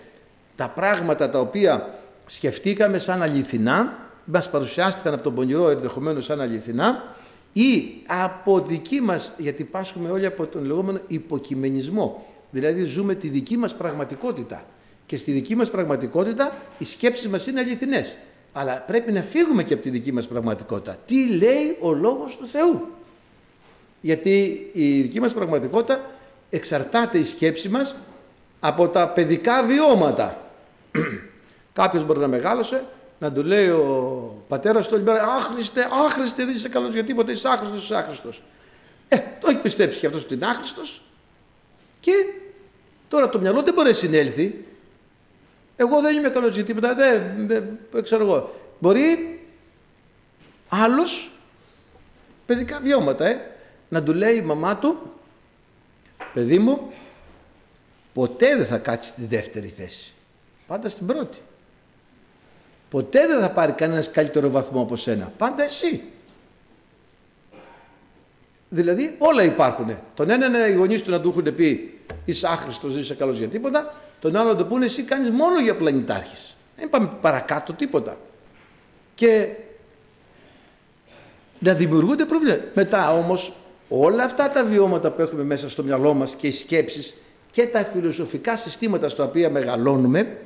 [0.57, 1.95] τα πράγματα τα οποία
[2.27, 7.15] σκεφτήκαμε σαν αληθινά μας παρουσιάστηκαν από τον πονηρό ενδεχομένως σαν αληθινά
[7.53, 12.27] ή από δική μας, γιατί πάσχουμε όλοι από τον λεγόμενο υποκειμενισμό.
[12.51, 14.65] Δηλαδή ζούμε τη δική μας πραγματικότητα.
[15.07, 18.17] Και στη δική μας πραγματικότητα οι σκέψεις μας είναι αληθινές.
[18.53, 20.97] Αλλά πρέπει να φύγουμε και από τη δική μας πραγματικότητα.
[21.07, 22.89] Τι λέει ο Λόγος του Θεού;
[24.03, 26.01] Γιατί η δική μας πραγματικότητα
[26.51, 27.95] εξαρτάται η σκέψη μας
[28.61, 30.51] από τα παιδικά βιώματα.
[31.73, 32.85] Κάποιος μπορεί να μεγάλωσε,
[33.19, 37.33] να του λέει ο πατέρας του όλη μέρα «Άχρηστε, άχρηστε, δεν είσαι καλός για τίποτα,
[37.33, 38.43] είσαι άχρηστος, είσαι άχρηστος».
[39.09, 41.03] Ε, το έχει πιστέψει και αυτός ότι είναι άχρηστος
[42.01, 42.13] και
[43.09, 44.65] τώρα το μυαλό δεν μπορεί να συνέλθει
[45.83, 47.47] εγώ δεν είμαι καλός για τίποτα, δεν,
[47.91, 48.55] δεν ξέρω εγώ.
[48.79, 49.41] Μπορεί
[50.69, 51.31] άλλος
[52.47, 53.52] παιδικά βιώματα, ε,
[53.93, 55.13] να του λέει η μαμά του,
[56.35, 56.93] παιδί μου,
[58.13, 60.13] ποτέ δεν θα κάτσεις στη δεύτερη θέση.
[60.67, 61.39] Πάντα στην πρώτη.
[62.91, 65.33] Ποτέ δεν θα πάρει κανένας καλύτερο βαθμό από σένα.
[65.37, 66.03] Πάντα εσύ.
[68.69, 69.99] Δηλαδή όλα υπάρχουν.
[70.15, 73.49] Τον έναν οι γονείς του να του έχουν πει είσαι άχρηστος, δεν είσαι καλός για
[73.49, 73.95] τίποτα.
[74.21, 76.57] Τον άλλο να το πούνε εσύ κάνεις μόνο για πλανητάρχης.
[76.77, 78.19] Δεν πάμε παρακάτω τίποτα.
[79.15, 79.49] Και
[81.59, 82.65] να δημιουργούνται προβλήματα.
[82.75, 83.57] Μετά όμως
[83.95, 87.17] όλα αυτά τα βιώματα που έχουμε μέσα στο μυαλό μας και οι σκέψεις
[87.51, 90.37] και τα φιλοσοφικά συστήματα στα οποία μεγαλώνουμε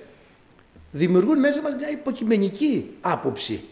[0.90, 3.64] δημιουργούν μέσα μας μια υποκειμενική άποψη.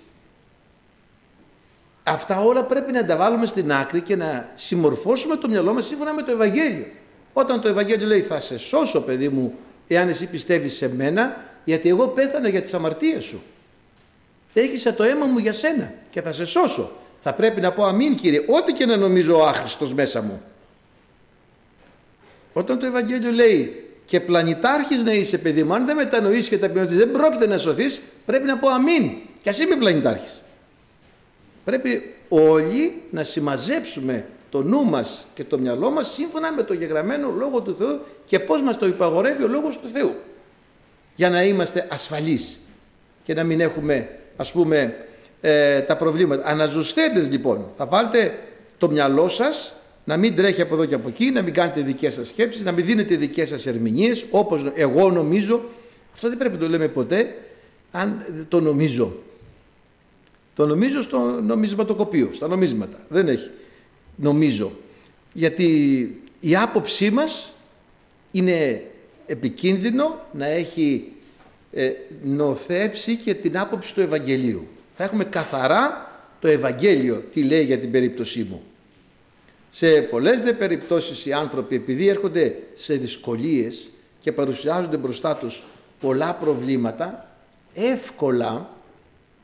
[2.02, 6.12] Αυτά όλα πρέπει να τα βάλουμε στην άκρη και να συμμορφώσουμε το μυαλό μας σύμφωνα
[6.12, 6.86] με το Ευαγγέλιο.
[7.32, 9.54] Όταν το Ευαγγέλιο λέει θα σε σώσω παιδί μου
[9.88, 13.42] εάν εσύ πιστεύεις σε μένα, γιατί εγώ πέθανα για τις αμαρτίες σου.
[14.52, 16.90] Έχισα το αίμα μου για σένα και θα σε σώσω.
[17.26, 20.42] Θα πρέπει να πω αμήν κύριε, ό,τι και να νομίζω ο άχρηστος μέσα μου.
[22.52, 26.96] Όταν το Ευαγγέλιο λέει και πλανητάρχης να είσαι παιδί μου, αν δεν μετανοήσεις και ταπεινώσεις
[26.96, 29.10] δεν πρόκειται να σωθείς, πρέπει να πω αμήν.
[29.42, 30.42] Και ας είμαι πλανητάρχης.
[31.64, 37.30] Πρέπει όλοι να συμμαζέψουμε το νου μας και το μυαλό μας σύμφωνα με το γεγραμμένο
[37.30, 40.14] Λόγο του Θεού και πώς μας το υπαγορεύει ο Λόγος του Θεού
[41.14, 42.58] για να είμαστε ασφαλείς
[43.22, 45.06] και να μην έχουμε ας πούμε
[45.46, 46.46] ε, τα προβλήματα.
[46.46, 48.38] Αναζωσθέντες λοιπόν, θα βάλετε
[48.78, 49.72] το μυαλό σας
[50.04, 52.72] να μην τρέχει από εδώ και από εκεί, να μην κάνετε δικές σας σκέψεις, να
[52.72, 55.60] μην δίνετε δικές σας ερμηνείες όπως εγώ νομίζω.
[56.14, 57.34] Αυτό δεν πρέπει να το λέμε ποτέ
[57.92, 59.16] αν το νομίζω.
[60.54, 62.98] Το νομίζω στο νομισματοκοπείο, στα νομίσματα.
[63.08, 63.50] Δεν έχει
[64.16, 64.72] νομίζω.
[65.32, 65.66] Γιατί
[66.40, 67.52] η άποψή μας
[68.30, 68.82] είναι
[69.26, 71.12] επικίνδυνο να έχει
[71.72, 71.90] ε,
[72.22, 74.68] νοθέψει και την άποψη του Ευαγγελίου.
[74.96, 78.62] Θα έχουμε καθαρά το Ευαγγέλιο τι λέει για την περίπτωσή μου.
[79.70, 83.90] Σε πολλές δε περιπτώσεις οι άνθρωποι επειδή έρχονται σε δυσκολίες
[84.20, 85.62] και παρουσιάζονται μπροστά τους
[86.00, 87.28] πολλά προβλήματα
[87.74, 88.70] εύκολα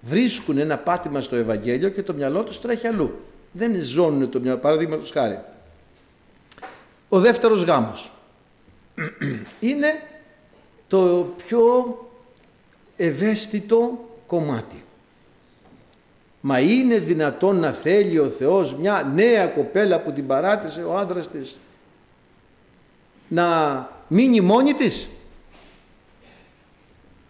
[0.01, 3.21] βρίσκουν ένα πάτημα στο Ευαγγέλιο και το μυαλό τους τρέχει αλλού
[3.53, 4.59] δεν ζώνουν το μυαλό.
[4.59, 5.41] Παραδείγματος χάρη.
[7.09, 8.13] Ο δεύτερος γάμος
[9.61, 10.03] είναι
[10.89, 11.61] το πιο
[12.97, 14.85] ευαίσθητο κομμάτι.
[16.41, 21.29] Μα είναι δυνατόν να θέλει ο Θεός μια νέα κοπέλα που την παράτησε ο άντρας
[21.29, 21.57] της
[23.29, 25.09] να μείνει μόνη της;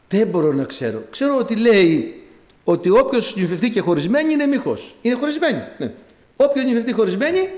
[0.08, 1.02] Δεν μπορώ να ξέρω.
[1.10, 2.22] Ξέρω ότι λέει
[2.64, 4.96] ότι όποιος νυφευτεί και χωρισμένη είναι μήχος.
[5.02, 5.62] Είναι χωρισμένη.
[5.78, 5.92] Ναι.
[6.36, 7.50] Όποιος νυφευτεί χωρισμένη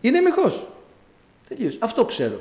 [0.00, 0.66] είναι μυχός.
[1.48, 1.76] Τελείως.
[1.80, 2.40] Αυτό ξέρω.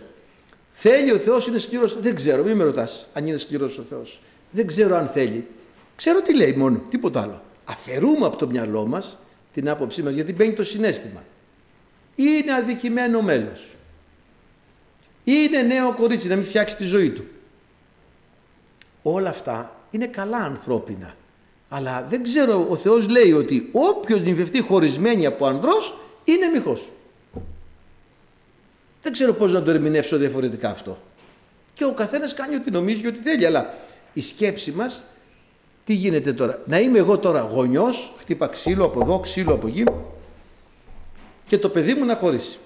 [0.71, 1.99] Θέλει ο Θεός είναι σκληρός.
[1.99, 2.43] Δεν ξέρω.
[2.43, 4.21] Μην με ρωτάς αν είναι σκληρός ο Θεός.
[4.51, 5.47] Δεν ξέρω αν θέλει.
[5.95, 6.81] Ξέρω τι λέει μόνο.
[6.89, 7.41] Τίποτα άλλο.
[7.71, 9.17] Αφαιρούμε από το μυαλό μας
[9.53, 11.23] την άποψή μας, γιατί μπαίνει το συνέστημα.
[12.15, 13.65] Είναι αδικημένο μέλος.
[15.23, 17.23] Είναι νέο κορίτσι να μην φτιάξει τη ζωή του.
[19.01, 21.15] Όλα αυτά είναι καλά ανθρώπινα.
[21.69, 26.91] Αλλά δεν ξέρω, ο Θεός λέει ότι όποιος νυμφευτεί χωρισμένη από ανδρός είναι μυχός.
[29.01, 30.97] Δεν ξέρω πώς να το ερμηνεύσω διαφορετικά αυτό.
[31.73, 33.45] Και ο καθένας κάνει ό,τι νομίζει και ό,τι θέλει.
[33.45, 33.73] Αλλά
[34.13, 35.03] η σκέψη μας,
[35.91, 39.83] τι γίνεται τώρα; Να είμαι εγώ τώρα γονιός, χτύπα ξύλο από εδώ, ξύλο από εκεί
[41.47, 42.57] και το παιδί μου να χωρίσει.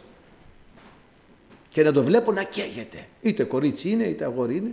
[1.70, 3.08] Και να το βλέπω να καίγεται.
[3.22, 4.70] Είτε κορίτσι είναι, είτε αγόρι είναι.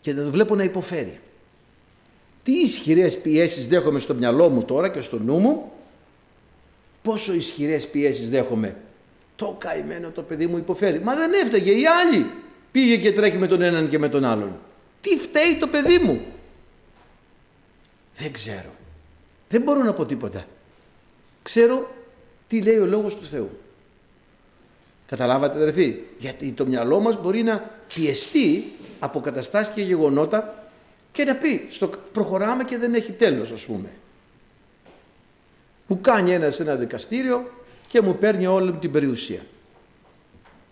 [0.00, 1.20] Και να το βλέπω να υποφέρει.
[2.42, 5.72] Τι ισχυρές πιέσεις δέχομαι στο μυαλό μου τώρα και στο νου μου;
[7.02, 8.76] Πόσο ισχυρές πιέσεις δέχομαι;
[9.36, 11.00] Το καημένο το παιδί μου υποφέρει.
[11.00, 12.26] Μα δεν έφταγε, η άλλη
[12.72, 14.58] πήγε και τρέχει με τον έναν και με τον άλλον.
[15.00, 16.20] Τι φταίει το παιδί μου;
[18.20, 18.70] Δεν ξέρω.
[19.48, 20.44] Δεν μπορώ να πω τίποτα.
[21.42, 21.90] Ξέρω
[22.46, 23.58] τι λέει ο Λόγος του Θεού.
[25.06, 30.70] Καταλάβατε αδερφοί; Γιατί το μυαλό μας μπορεί να πιεστεί από καταστάσεις και γεγονότα
[31.12, 33.88] και να πει στο προχωράμε και δεν έχει τέλος ας πούμε.
[35.86, 37.50] Μου κάνει ένας σε ένα δικαστήριο
[37.86, 39.40] και μου παίρνει όλη μου την περιουσία.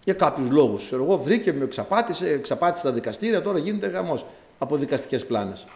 [0.05, 0.85] Για κάποιους λόγους.
[0.85, 4.27] Ξέρω εγώ, βρήκε, με εξαπάτησε, εξαπάτησε τα δικαστήρια, τώρα γίνεται γαμός
[4.59, 5.67] από δικαστικές πλάνες.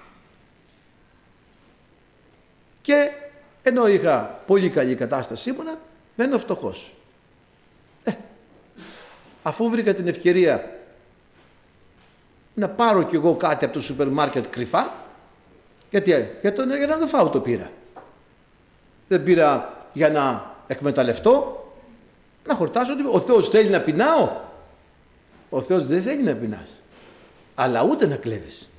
[2.82, 3.10] Και
[3.62, 5.78] ενώ είχα πολύ καλή κατάσταση ήμουνα,
[6.14, 6.94] μένω φτωχός.
[8.04, 8.12] Ε,
[9.42, 10.70] αφού βρήκα την ευκαιρία
[12.54, 14.92] να πάρω κι εγώ κάτι από το σούπερ μάρκετ κρυφά,
[15.90, 16.10] γιατί
[16.40, 17.70] για, το, για να το φάω το πήρα.
[19.08, 21.66] Δεν πήρα για να εκμεταλλευτώ,
[22.46, 22.92] να χορτάσω.
[23.10, 24.40] Ο Θεός θέλει να πεινάω.
[25.50, 26.70] Ο Θεός δεν θέλει να πεινάς.
[27.54, 28.70] Αλλά ούτε να κλέβεις.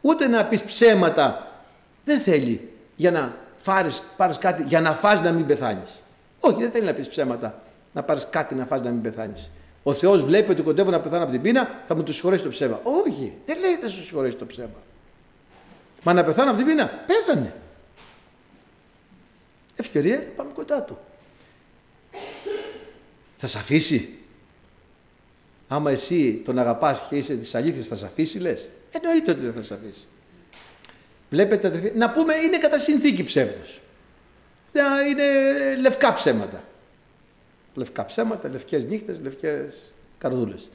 [0.00, 1.49] Ούτε να πεις ψέματα.
[2.04, 6.02] Δεν θέλει για να φάρεις, πάρεις κάτι, για να φας να μην πεθάνεις.
[6.40, 7.62] Όχι, δεν θέλει να πεις ψέματα.
[7.92, 9.50] Να πάρεις κάτι να φας να μην πεθάνεις.
[9.82, 12.48] Ο Θεός βλέπει ότι κοντεύω να πεθάνω από την πείνα, θα μου το συγχωρέσει το
[12.48, 12.80] ψέμα.
[12.82, 14.82] Όχι, δεν λέει θα σου συγχωρέσει το ψέμα.
[16.02, 17.54] Μα να πεθάνω από την πείνα, πέθανε.
[19.76, 20.98] Ευκαιρία να πάμε κοντά του.
[23.36, 24.14] Θα σε αφήσει.
[25.68, 28.68] Άμα εσύ τον αγαπάς και είσαι της αλήθειας θα σε αφήσει λες.
[28.90, 30.06] Εννοείται ότι δεν θα σε αφήσει.
[31.30, 33.80] Βλέπετε να πούμε είναι κατά συνθήκη ψεύδος.
[35.08, 35.24] Είναι
[35.80, 36.64] λευκά ψέματα.
[37.74, 40.68] Λευκά ψέματα, λευκές νύχτες, λευκές καρδούλες.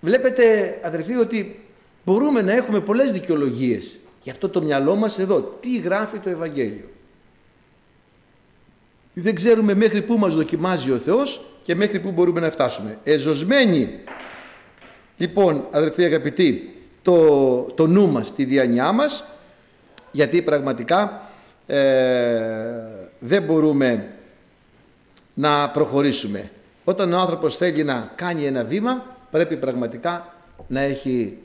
[0.00, 1.60] Βλέπετε αδερφοί ότι
[2.04, 6.88] μπορούμε να έχουμε πολλές δικαιολογίες Γι' αυτό το μυαλό μας εδώ, τι γράφει το Ευαγγέλιο;
[9.14, 12.98] Δεν ξέρουμε μέχρι πού μας δοκιμάζει ο Θεός και μέχρι πού μπορούμε να φτάσουμε.
[13.04, 13.98] Εζωσμένοι,
[15.16, 19.24] λοιπόν αδερφοί αγαπητοί, το, το νου μας, τη διανιά μας,
[20.12, 21.30] γιατί πραγματικά
[21.66, 21.78] ε,
[23.18, 24.12] δεν μπορούμε
[25.34, 26.50] να προχωρήσουμε.
[26.84, 30.34] Όταν ο άνθρωπος θέλει να κάνει ένα βήμα, πρέπει πραγματικά
[30.68, 31.38] να έχει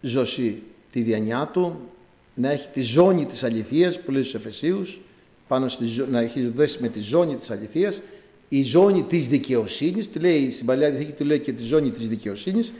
[0.00, 1.88] ζωσή τη διανιά του,
[2.34, 5.00] να έχει τη ζώνη της αληθείας που λέει στους Εφεσίους,
[5.48, 8.02] πάνω στη, να έχει δέσει με τη ζώνη της αληθείας,
[8.48, 12.08] η ζώνη της δικαιοσύνης, τη λέει στην Παλιά Διαθήκη, του λέει και τη ζώνη της
[12.08, 12.72] δικαιοσύνης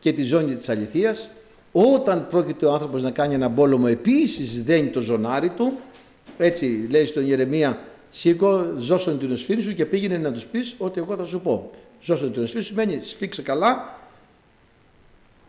[0.00, 1.28] και τη ζώνη της αληθείας.
[1.72, 5.72] Όταν πρόκειται ο άνθρωπος να κάνει ένα πόλεμο, επίσης δένει το ζωνάρι του,
[6.38, 7.78] έτσι λέει στον Ιερεμία,
[8.08, 11.70] σήκω, ζώσον την οσφήνη σου και πήγαινε να τους πεις ό,τι εγώ θα σου πω.
[12.00, 13.98] Ζώσον την οσφήνη σου σημαίνει σφίξε καλά,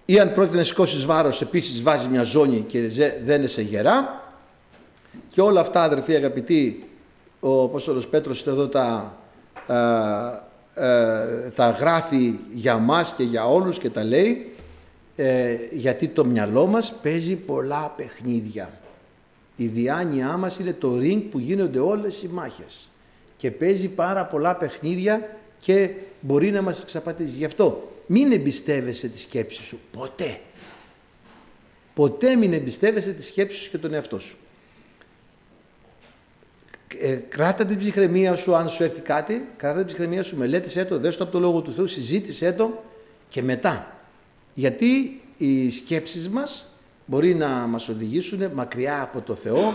[0.05, 2.89] ή αν πρόκειται να σηκώσεις βάρος επίσης βάζει μια ζώνη και
[3.25, 4.23] δεν σε γερά
[5.29, 6.89] και όλα αυτά αδερφοί αγαπητοί
[7.39, 9.17] ο Απόστολος Πέτρος εδώ τα,
[10.73, 14.53] ε, ε, τα γράφει για μας και για όλους και τα λέει
[15.15, 18.79] ε, γιατί το μυαλό μας παίζει πολλά παιχνίδια.
[19.55, 22.91] Η διάνοιά μας είναι το ring που γίνονται όλες οι μάχες
[23.37, 27.37] και παίζει πάρα πολλά παιχνίδια και μπορεί να μας εξαπατήσει.
[27.37, 29.79] Γι' αυτό μην εμπιστεύεσαι τη σκέψη σου.
[29.91, 30.39] Ποτέ.
[31.93, 34.35] Ποτέ μην εμπιστεύεσαι τη σκέψη σου και τον εαυτό σου.
[36.99, 40.99] Ε, κράτα την ψυχραιμία σου αν σου έρθει κάτι, κράτα την ψυχραιμία σου, μελέτησέ το,
[40.99, 42.83] δες το από το Λόγο του Θεού, συζήτησέ το
[43.29, 43.99] και μετά.
[44.53, 46.67] Γιατί οι σκέψεις μας
[47.05, 49.73] μπορεί να μας οδηγήσουν μακριά από το Θεό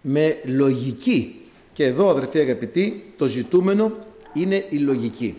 [0.00, 1.40] με λογική.
[1.72, 3.92] Και εδώ αδερφοί αγαπητοί το ζητούμενο
[4.32, 5.36] είναι η λογική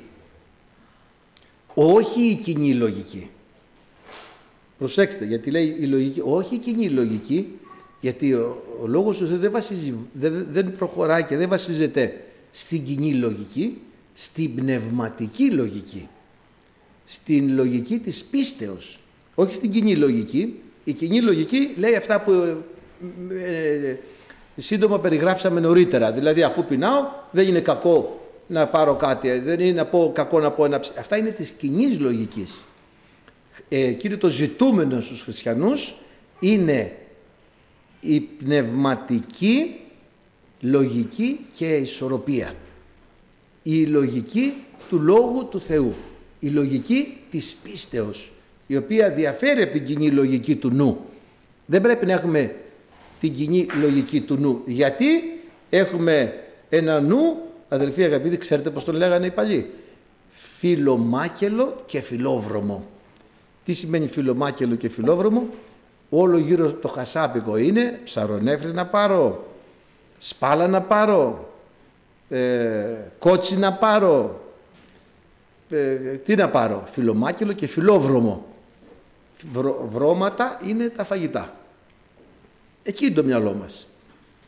[1.76, 3.30] όχι η κοινή λογική.
[4.78, 7.60] Προσέξτε, γιατί λέει η λογική, όχι η κοινή λογική,
[8.06, 13.14] γιατί ο, ο λόγος τους δεν, βασίζει, δεν, δεν προχωράει και δεν βασίζεται στην κοινή
[13.14, 13.82] λογική,
[14.14, 16.08] στην πνευματική λογική,
[17.06, 19.00] στην λογική της πίστεως,
[19.36, 20.60] όχι στην κοινή λογική.
[20.84, 22.32] Η κοινή λογική λέει αυτά που
[23.32, 23.96] ε,
[24.56, 26.12] σύντομα περιγράψαμε νωρίτερα.
[26.12, 30.52] Δηλαδή αφού πεινάω δεν είναι κακό να πάρω κάτι, δεν είναι να πω, κακό να
[30.52, 30.94] πω ένα ψ...
[31.00, 32.60] Αυτά είναι της κοινής λογικής.
[33.70, 35.96] Ε, κύριε το ζητούμενο στους χριστιανούς
[36.40, 36.92] είναι
[38.00, 39.76] η πνευματική
[40.60, 42.56] λογική και ισορροπία.
[43.64, 44.54] Η λογική
[44.90, 45.94] του Λόγου του Θεού.
[46.40, 48.32] Η λογική της πίστεως,
[48.68, 51.00] η οποία διαφέρει από την κοινή λογική του νου.
[51.66, 52.56] Δεν πρέπει να έχουμε
[53.20, 54.62] την κοινή λογική του νου.
[54.66, 55.06] Γιατί
[55.70, 56.34] έχουμε
[56.70, 57.38] ένα νου,
[57.70, 59.70] αδελφοί αγαπητοί, ξέρετε πώς τον λέγανε οι παλιοί;
[60.32, 62.88] Φιλομάκελο και φιλόβρομο.
[63.64, 65.48] Τι σημαίνει φιλομάκελο και φιλόβρομο;
[66.10, 69.48] Όλο γύρω το χασάπικο είναι ψαρονέφρι να πάρω,
[70.18, 71.54] σπάλα να πάρω,
[72.30, 72.86] ε,
[73.20, 74.42] κότσι να πάρω,
[75.70, 78.46] ε, τι να πάρω, φιλομάκελο και φιλόβρομο.
[79.90, 81.54] βρώματα είναι τα φαγητά.
[82.84, 83.88] Εκεί είναι το μυαλό μας.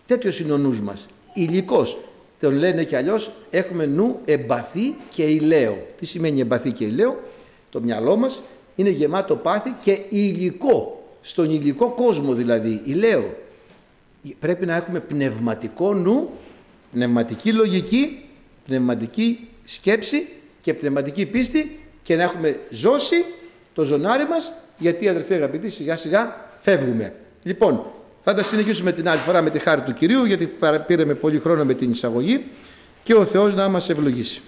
[0.06, 1.10] Τέτοιος είναι ο νους μας.
[1.34, 1.98] Υλικός.
[2.40, 5.86] Τον λένε και αλλιώς έχουμε νου εμπαθή και ηλαίο.
[6.00, 7.20] Τι σημαίνει εμπαθή και ηλαίο;
[7.70, 8.44] Το μυαλό μας
[8.76, 10.97] είναι γεμάτο πάθη και υλικό.
[11.28, 13.38] Στον υλικό κόσμο δηλαδή, ηλαίο.
[14.40, 16.32] Πρέπει να έχουμε πνευματικό νου,
[16.92, 18.26] πνευματική λογική,
[18.66, 20.28] πνευματική σκέψη
[20.62, 23.26] και πνευματική πίστη και να έχουμε ζώσει
[23.74, 27.14] το ζωνάρι μας γιατί αδερφοί αγαπητοί σιγά σιγά φεύγουμε.
[27.44, 27.86] Λοιπόν,
[28.24, 30.52] θα τα συνεχίσουμε την άλλη φορά με τη χάρη του Κυρίου γιατί
[30.88, 32.44] πήραμε πολύ χρόνο με την εισαγωγή
[33.04, 34.42] και ο Θεός να μας ευλογήσει.